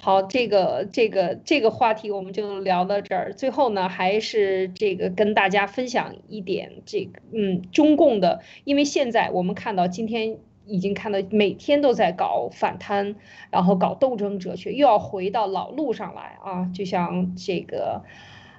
[0.00, 3.34] 好，这个这个这个话题我们就聊到这儿。
[3.34, 13.16] 最后呢，还是这个跟大家分享一点，这个嗯，中共的，因为现在我们看到今天已经看到每天都在搞反贪，
[13.50, 16.70] 然后搞斗争哲学，又要回到老路上来啊。
[16.72, 18.04] 就像这个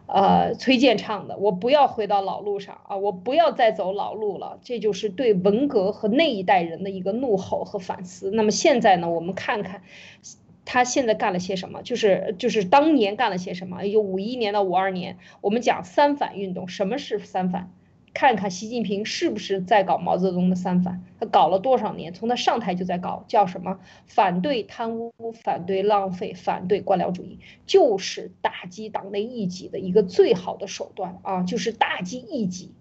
[0.08, 8.30] 呃崔健唱的：“我不要回到老路上啊，我不要再走老路了。”这就是对文革和那一代人的一个怒吼和反思。
[8.30, 9.82] 那么现在呢，我们看看。
[10.72, 11.82] 他现在干了些什么？
[11.82, 13.86] 就是就是当年干了些什么？
[13.86, 17.72] 有五一年到五二年，我们讲三反运动，什么是三反？
[18.14, 21.04] 看看习近平是不是在搞毛泽东的三反？
[21.20, 22.14] 他搞了多少年？
[22.14, 23.80] 从他上台就在搞，叫什么？
[24.06, 31.42] 反对贪污，反对浪费，反对官僚主义，就是打击党内异己的一个最好的手段啊！
[31.42, 32.76] 就是打击异己，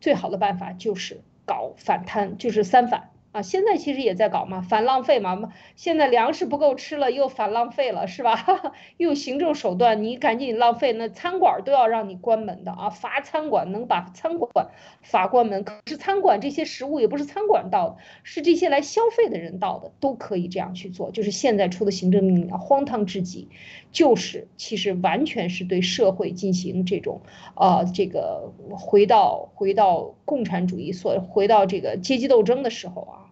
[0.00, 3.10] 最好的办法就是搞反贪，就是三反。
[3.36, 5.52] 啊，现在其实也在搞嘛，反浪费嘛。
[5.74, 8.72] 现在粮食不够吃了，又反浪费了，是吧？
[8.96, 12.88] 又行政手段，你赶紧浪费，那餐馆都要让你关门的啊！
[12.88, 14.68] 罚餐馆，能把餐馆
[15.02, 15.64] 罚关门。
[15.64, 21.10] 可是餐馆这些食物也不是餐馆倒的，是这些来消费的人倒的，都可以这样去做。
[21.10, 23.50] 就是现在出的行政命令啊，荒唐至极，
[23.92, 27.20] 就是其实完全是对社会进行这种
[27.54, 33.25] 呃这个回到回到共产主义所回到这个阶级斗争的时候啊。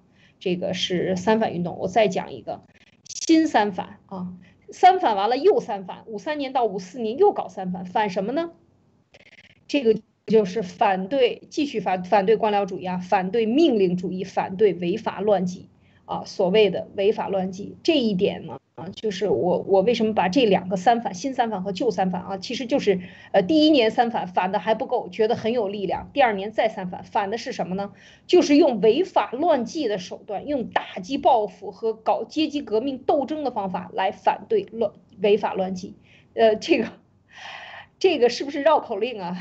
[0.45, 2.61] 这个是三反运动，我再讲一个
[3.09, 4.34] 新三反啊，
[4.70, 8.51] 三反完了又三反，五三年到五四年又搞三反，反什么呢？
[9.66, 15.70] 这个就是反对继续反反对官僚主义啊，反对命令主义，反对违法乱纪
[16.05, 17.76] 啊所谓的违法乱纪。
[17.82, 23.00] 这一点呢，啊，就是我我为什么把这两个三反，新三反和旧三反啊，其实就是
[23.32, 27.92] 呃第一年三反反的还不够，觉得很有力量，第二年再三反，反的是什么呢？
[28.26, 35.94] 就是用违法乱纪的手段，用打击报复和搞阶级革命斗争的方法来反对乱违法乱纪。
[36.34, 37.03] 呃，这个。
[38.05, 39.34] 这个是不是绕口令啊？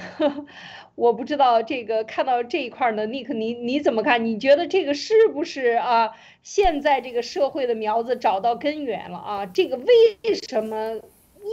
[0.95, 1.61] 我不知道。
[1.61, 4.23] 这个看到这一块呢，Nick，你你怎么看？
[4.23, 6.11] 你觉得这个是不是啊？
[6.43, 9.45] 现在这个社会的苗子找到根源了啊？
[9.47, 10.95] 这个为什么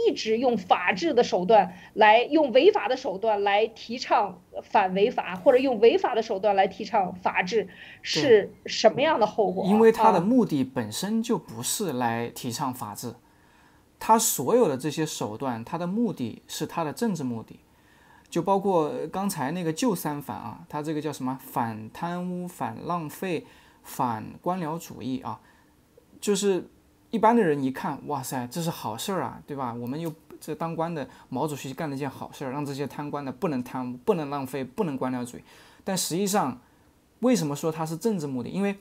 [0.07, 7.67] 一直用法治的手段来用违法的手段来提倡反违法，或者用违法的手段来提倡法治，
[8.01, 9.65] 是什么样的后果？
[9.65, 13.13] 因为他的目的本身就不是来提倡法治。
[14.03, 17.59] 他所有的这些手段，他的目的是他的政治目的，
[18.31, 21.37] 就包括刚才那个旧三反啊，他这个叫什么？
[21.39, 23.45] 反贪污、反浪费、
[23.83, 25.39] 反官僚主义啊，
[26.19, 26.67] 就是
[27.11, 29.71] 一般的人一看，哇塞，这是好事儿啊，对吧？
[29.71, 35.43] 我们又这当官的毛主席干了件好事儿，让这些贪官的不能贪污、不能浪费、不能官僚主义。
[35.83, 36.59] 但实际上，
[37.19, 38.49] 为什么说他是政治目的？
[38.49, 38.75] 因为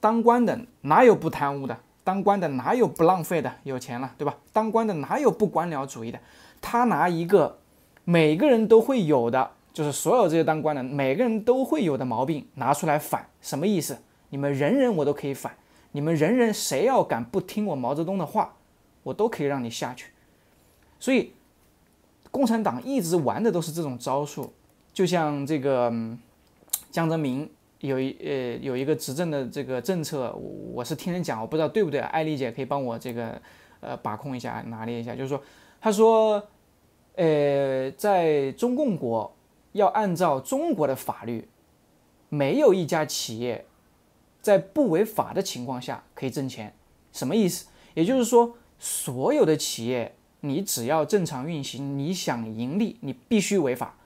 [0.00, 1.80] 当官的哪有不贪污的？
[2.06, 3.52] 当官的哪有不浪费的？
[3.64, 4.36] 有钱了，对吧？
[4.52, 6.20] 当官的哪有不官僚主义的？
[6.60, 7.58] 他拿一个
[8.04, 13.98] 每个人都会有的，就是所有这些当官的每个人都会有的毛病拿出来反，什么意思？
[14.28, 15.56] 你们人人我都可以反，
[15.90, 18.54] 你们人人谁要敢不听我毛泽东的话，
[19.02, 20.12] 我都可以让你下去。
[21.00, 21.32] 所以，
[22.30, 24.52] 共产党一直玩的都是这种招数，
[24.92, 25.92] 就像这个
[26.92, 27.50] 江泽民。
[27.80, 30.32] 有一呃有一个执政的这个政策，
[30.72, 32.00] 我是听人讲，我不知道对不对。
[32.00, 33.40] 艾丽姐可以帮我这个
[33.80, 35.14] 呃把控一下，拿捏一下。
[35.14, 35.42] 就是说，
[35.78, 36.42] 他说，
[37.16, 39.36] 呃，在中共国
[39.72, 41.46] 要按照中国的法律，
[42.30, 43.66] 没有一家企业
[44.40, 46.74] 在不违法的情况下可以挣钱。
[47.12, 47.66] 什么意思？
[47.92, 53.96] 也就是说，所有的企业你只要正常运行，你想盈利，你必须违法。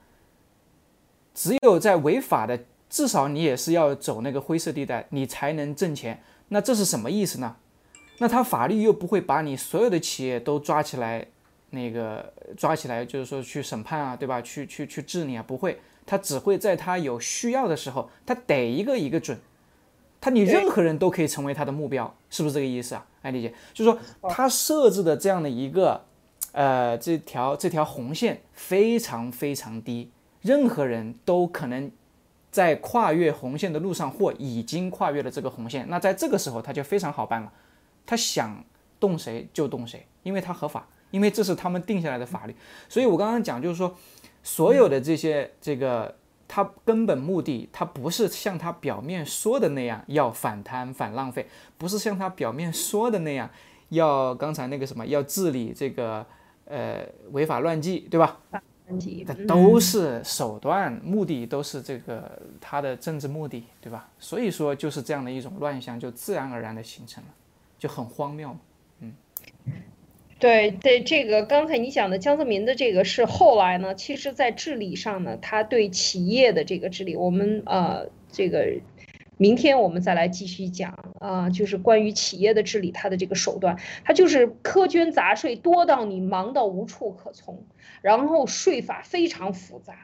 [1.33, 2.65] 只有在违法的。
[2.91, 6.21] 至少你也是要走那个灰色地带，你才能挣钱。
[6.49, 7.55] 那这是什么意思呢？
[8.17, 11.25] 那他法律又不会把你所有的企业都抓起来，
[11.69, 14.41] 那个抓起来就是说去审判啊，对吧？
[14.41, 15.79] 去去去治你啊，不会。
[16.05, 19.39] 他只会在他有需要的时候，他逮一个一个准。
[20.19, 23.07] 他你任何人都可以成为他的目标，是不是这个意思啊？
[23.21, 23.97] 艾丽姐，就是说
[24.29, 26.03] 他设置的这样的一个，
[26.51, 30.11] 呃，这条这条红线非常非常低，
[30.41, 31.89] 任何人都可能。
[32.51, 37.51] 在跨越红线的路上，或已经跨越了这个红线，那在这个时候他就非常好办了，
[38.05, 38.63] 他想
[38.99, 42.55] 动谁就动谁，因为他合法，因为这是他们定下来的法律。
[42.89, 43.95] 所以我刚刚讲就是说，
[44.43, 46.13] 所有的这些这个，
[46.47, 51.47] 他根本目的，他不是像他表面说的那样要反贪反浪费，
[51.77, 53.49] 不是像他表面说的那样
[53.89, 56.25] 要刚才那个什么要治理这个
[56.65, 58.39] 呃违法乱纪，对吧？
[59.25, 64.09] 它都是手段，目的都是这个他的政治目的，对吧？
[64.19, 67.29] 所以说就是这样的一种乱象，就自然而然的形成了，
[67.77, 68.55] 就很荒谬。
[68.99, 69.13] 嗯，
[70.39, 78.79] 对对，这个刚才你讲的江泽民的这个是后来呢，其实在治理上呢，他对企业的这个治理，我们呃这个。
[79.41, 87.65] 明天我们再来继续讲啊，就是关于企业的治理，它的这个手段，它就是苛捐杂税多到你忙到无处可从，
[88.03, 89.95] 然后税法非常复杂，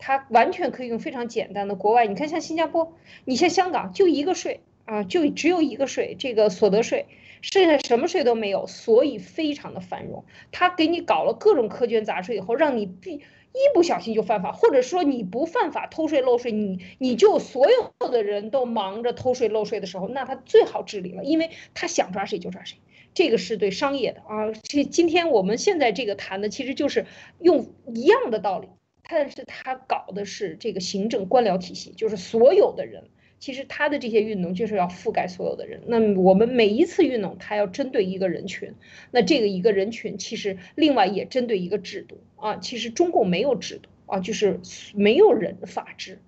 [0.00, 2.92] 它完全可以用非常简单的国外，你看像新加坡，
[3.24, 7.06] 你像香港就一个税啊，就只有一个税，这个所得税，
[7.42, 10.24] 剩下什么税都没有，所以非常的繁荣。
[10.50, 13.20] 他给你搞了各种苛捐杂税以后，让你必。
[13.52, 22.78] 一不小心就犯法，或者说你不犯法偷税漏税，你你就所有的人都忙着偷税漏税的时候，那他最好治理了，因为他想抓谁就抓谁，
[23.12, 24.52] 这个是对商业的啊。
[24.62, 27.06] 这今天我们现在这个谈的其实就是
[27.40, 28.68] 用一样的道理，
[29.08, 33.04] 但是他搞的是这个行政官僚体系，就是所有的人。
[33.40, 35.80] 其实他的这些运动就是要覆盖所有的人。
[35.86, 38.74] 那我们每一次运动，他要针对一个人群。
[39.10, 42.56] 那这个一个人群，其实另外也针对一个制度啊。
[42.56, 44.60] 其实中共没有制度啊，就是
[44.94, 46.20] 没有人法治，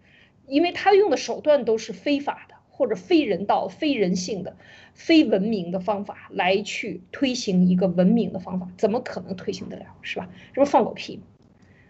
[0.46, 4.56] 因为他用的手段都是非法的，或者非人道、非人性的、
[4.94, 9.86] 非文明的方法来去推行一个文明的方法，怎么可能推行得了？
[10.02, 10.28] 是吧？
[10.54, 11.22] 这不是放狗屁吗？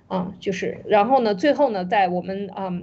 [0.06, 0.78] 啊，就是。
[0.86, 2.82] 然后呢，最后呢，在我们啊。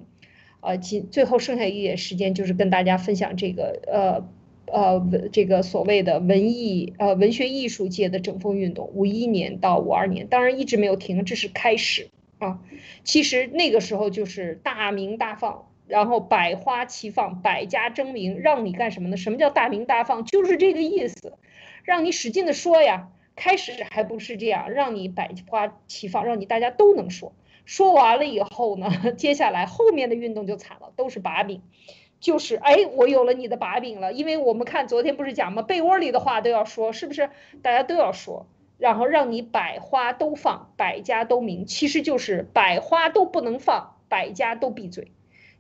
[0.62, 4.28] 呃，今最后剩下一点时间，就是跟大家分享这个呃
[4.72, 12.60] 呃文这个所谓的文艺呃文学艺术界的整风运动，五一年到五二年，当然一直没有停，这是开始啊。
[13.04, 19.18] 其实那个时候就是大鸣大放，然后百花齐放，百家争鸣，让你干什么呢？
[19.18, 20.26] 什么叫大鸣大放？
[20.26, 21.34] 就是这个意思，
[21.84, 23.10] 让你使劲的说呀。
[23.36, 27.32] 开始还不是这样，让你百花齐放，让你大家都能说。
[27.64, 31.62] 说完了以后呢， 接下来后面的运动就惨了，都是把柄，
[32.20, 35.62] 就是哎，我有了你的把柄了，因为我们看昨天不是讲吗？
[35.62, 37.30] 被窝里的话都要说，是不是？
[37.62, 38.48] 大家都要说，
[38.78, 45.12] 然后让你百花都放，百家都鸣，其实就是百花都不能放，百家都闭嘴。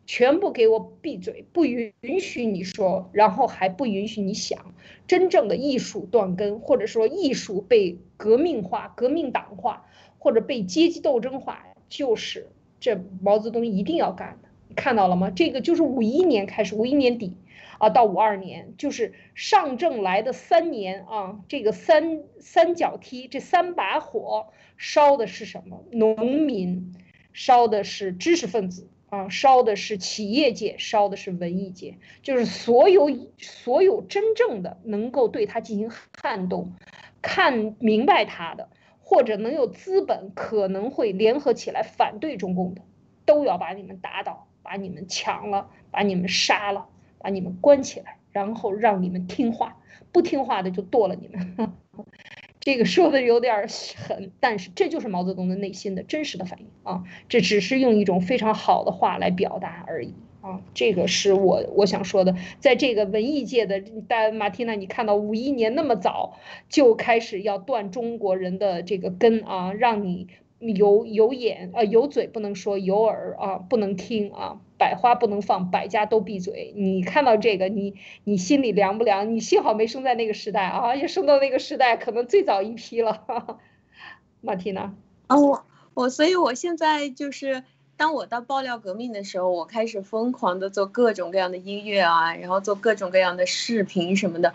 [0.05, 4.74] 全部给我闭嘴，不允许你说，然后还不允许你想。
[5.05, 9.86] 真正的艺术断根，或者说艺术被革命化、革命党化，
[10.18, 12.47] 或者被阶级斗争化，就是
[12.80, 14.49] 这毛泽东一定要干的。
[14.80, 15.30] 看到了吗？
[15.30, 17.36] 这个就是五一年开始，五一年底
[17.80, 25.84] 啊，到五二年，就是上证来的三年啊，这个三三角梯，这三把火烧的是什么？
[25.91, 26.95] 农民，
[27.34, 28.88] 烧的是知识分子。
[29.09, 33.09] 啊，烧的是企业界，烧的是文艺界，就是所有
[33.39, 35.89] 所有真正的能够对他进行
[36.21, 36.73] 撼动、
[37.19, 38.69] 看明白他的，
[39.01, 42.84] 或者能有资本可能会联合起来反对中共的，
[43.25, 46.86] 都要把你们打倒，把你们抢了，把你们杀了，
[47.17, 49.78] 把你们关起来，然后让你们听话，
[50.11, 51.74] 不听话的就剁了你们。
[52.59, 53.67] 这个说的有点
[53.97, 57.03] 狠，但是这就是毛泽东的内心的真实的反应啊！
[57.28, 60.61] 这只是用一种非常好的话来表达而已啊！
[60.76, 70.28] 这个是我我想说的，在这个文艺界的，但马蒂娜，你看到五一年那么早就开始要断中国人的这个根啊，让你。
[70.60, 76.74] 有有眼啊，有嘴不能说，有耳啊不能听啊，百花不能放，百家都闭嘴。
[76.76, 77.95] 你看到这个，你
[78.26, 79.34] 你心里凉不凉？
[79.34, 83.57] 你幸好没生在那个时代啊，要生到那个时代，可能最早一批了。
[84.41, 84.93] 马蒂娜，
[85.28, 87.64] 啊，我我，所以我现在就是，
[87.95, 94.53] 当我到爆料革命的时候，我开始疯狂的做各种各样的音乐啊，然后做各种各样的视频什么的。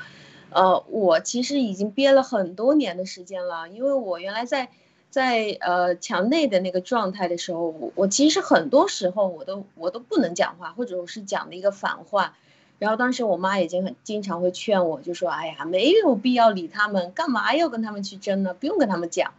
[0.51, 4.69] 呃，我其实已经憋了很多年的时间了，因为我原来在。
[5.15, 12.35] 在呃墙内的那个状态的时候，我我其实很多时候我都我都不能讲话，或者我是讲的一个反话。
[12.81, 18.55] 然后当时我妈已经很经常会劝我，就说：“哎呀，没有必要理他们，干嘛要跟他们去争呢？
[18.55, 19.35] 不用跟他们讲。”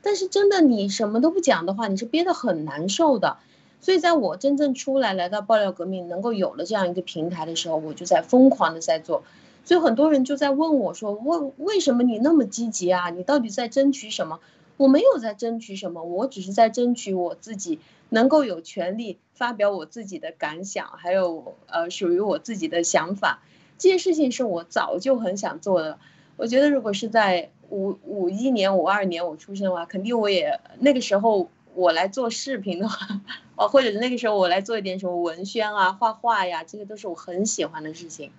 [0.00, 3.38] 但是真的，你什么都不讲的话，你是憋得很难受的。
[3.80, 9.24] 所以在我真正出来来到爆料革命，能够有了这样一个平台的时候，我就在疯狂的在做。
[9.64, 13.10] 所以很多人就在问我说：“问为什么你那么积极啊？
[13.10, 14.38] 你到底在争取什么？”
[14.76, 23.42] 我没有在争取什么，我只是在争取我自己能够有权利发表我自己的感想，还有呃属于我自己的想法。
[23.78, 25.98] 这些事情是我早就很想做的。
[26.36, 33.20] 我觉得如果是在五五一年、五二年我出生的话，肯定我也那个时候我来做视频的话，
[33.56, 38.30] 哦，或者那个时候我来做一点什么文宣啊、画画呀，这些都是我很喜欢的事情。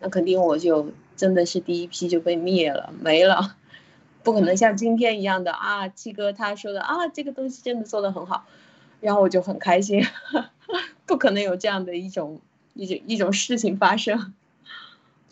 [0.00, 3.56] 那肯定我就真的是第一批就被灭了，没了。
[4.22, 8.44] 不可能像今天一样的啊，七哥他说的啊，这个东西真的做的很好，
[9.00, 10.04] 然后我就很开心，
[11.06, 12.40] 不可能有这样的一种
[12.74, 14.34] 一种一种事情发生。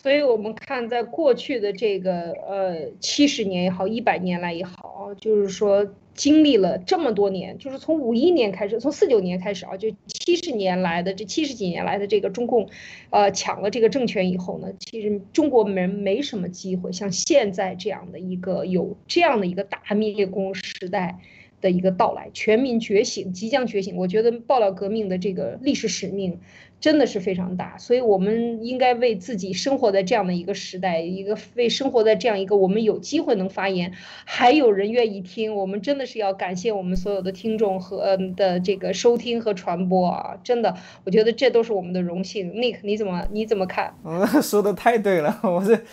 [0.01, 5.89] 所以我们看，在过去的这个呃七十年也好，一百年来也好，哦就是说。
[6.19, 12.69] 经历了这么多年，就是从五一年开始，从四九年开始啊，就七十年来的这七十几年来的这个中共，
[13.11, 21.21] 呃，抢了这个政权以后呢，其实中国人没什么机会像现在这样的一个有这样的一个大灭工时代
[21.61, 23.95] 的一个到来，全民觉醒，即将觉醒。
[23.95, 26.41] 我觉得爆料革命的这个历史使命。
[26.81, 33.93] 真的是非常大，所以我们应该为自己生活在这样的一个时代，一个为生活在这样一个我们有机会能发言，
[34.25, 40.39] 还有人愿意听，我们真的是要感谢我们所有的听众和的这个收听和传播啊！
[40.45, 42.53] 真的，我觉得这都是我们的荣幸。
[42.53, 43.93] Nick，你怎么你怎么看？
[44.05, 45.85] 嗯，说的太对了，我是，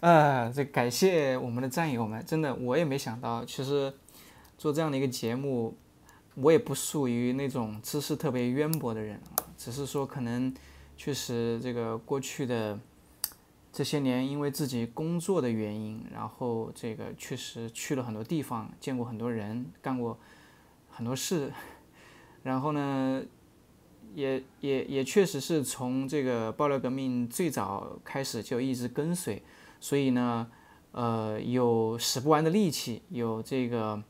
[0.00, 3.90] 啊，这感谢我们的战友们，真的，我也没想到，其实
[4.58, 5.74] 做这样的一个节目。
[6.36, 9.20] 我也不属于那种知识特别渊博的人，
[9.60, 10.54] 只是说可能
[10.96, 12.80] 确实这个过去的
[13.70, 20.18] 这些年，因为自己工作的原因，然后这个确实去了很多地方，见过很多人，干过
[20.88, 21.52] 很多事，
[22.42, 23.22] 然后呢，
[24.14, 29.42] 也也也确实是从这个爆料革命最早开始就一直跟随，
[29.78, 30.50] 所以呢，
[30.92, 34.02] 呃，有使不完的力气，有这个。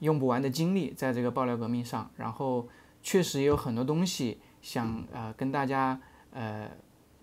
[0.00, 2.66] 用不完的精力在这个爆料革命上，然后
[3.02, 6.00] 确实也有很多东西想呃跟大家
[6.32, 6.70] 呃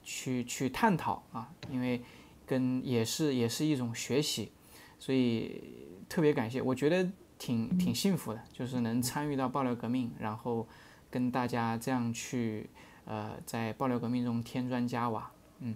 [0.03, 2.01] 去去探讨啊，因为
[2.45, 4.51] 跟也是也是一种学习，
[4.97, 5.61] 所以
[6.07, 10.67] 特别感谢，我觉得挺挺幸福的，就是能参与到爆料革命，然后
[11.11, 12.69] 跟大家这样去
[13.05, 15.31] 呃，在爆料革命中添砖加瓦。
[15.59, 15.75] 嗯，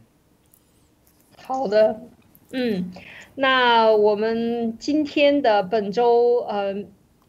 [1.37, 2.01] 好的，
[2.51, 2.91] 嗯，
[3.35, 6.73] 那我们今天的本周呃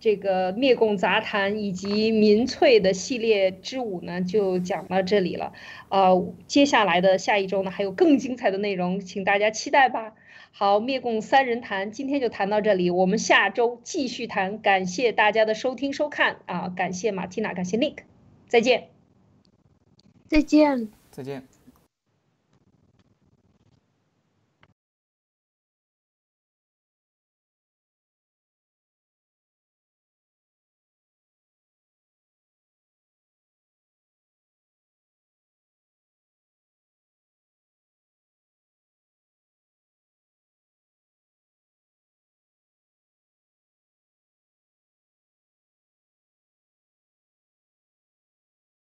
[0.03, 5.53] 这个灭共杂谈以及民粹的系列之五呢，就讲到这里了。
[5.91, 10.15] 呃，接下来的下一周呢，还有更精彩的内容，请大家期待吧。
[10.51, 14.59] 好，灭共三人谈今天就谈到这里，我们下周继续谈。
[14.59, 17.99] 感谢大家的收听收看啊，感谢马蒂娜，感谢 Nick，
[18.49, 18.89] 再见，
[20.27, 21.52] 再见，再见。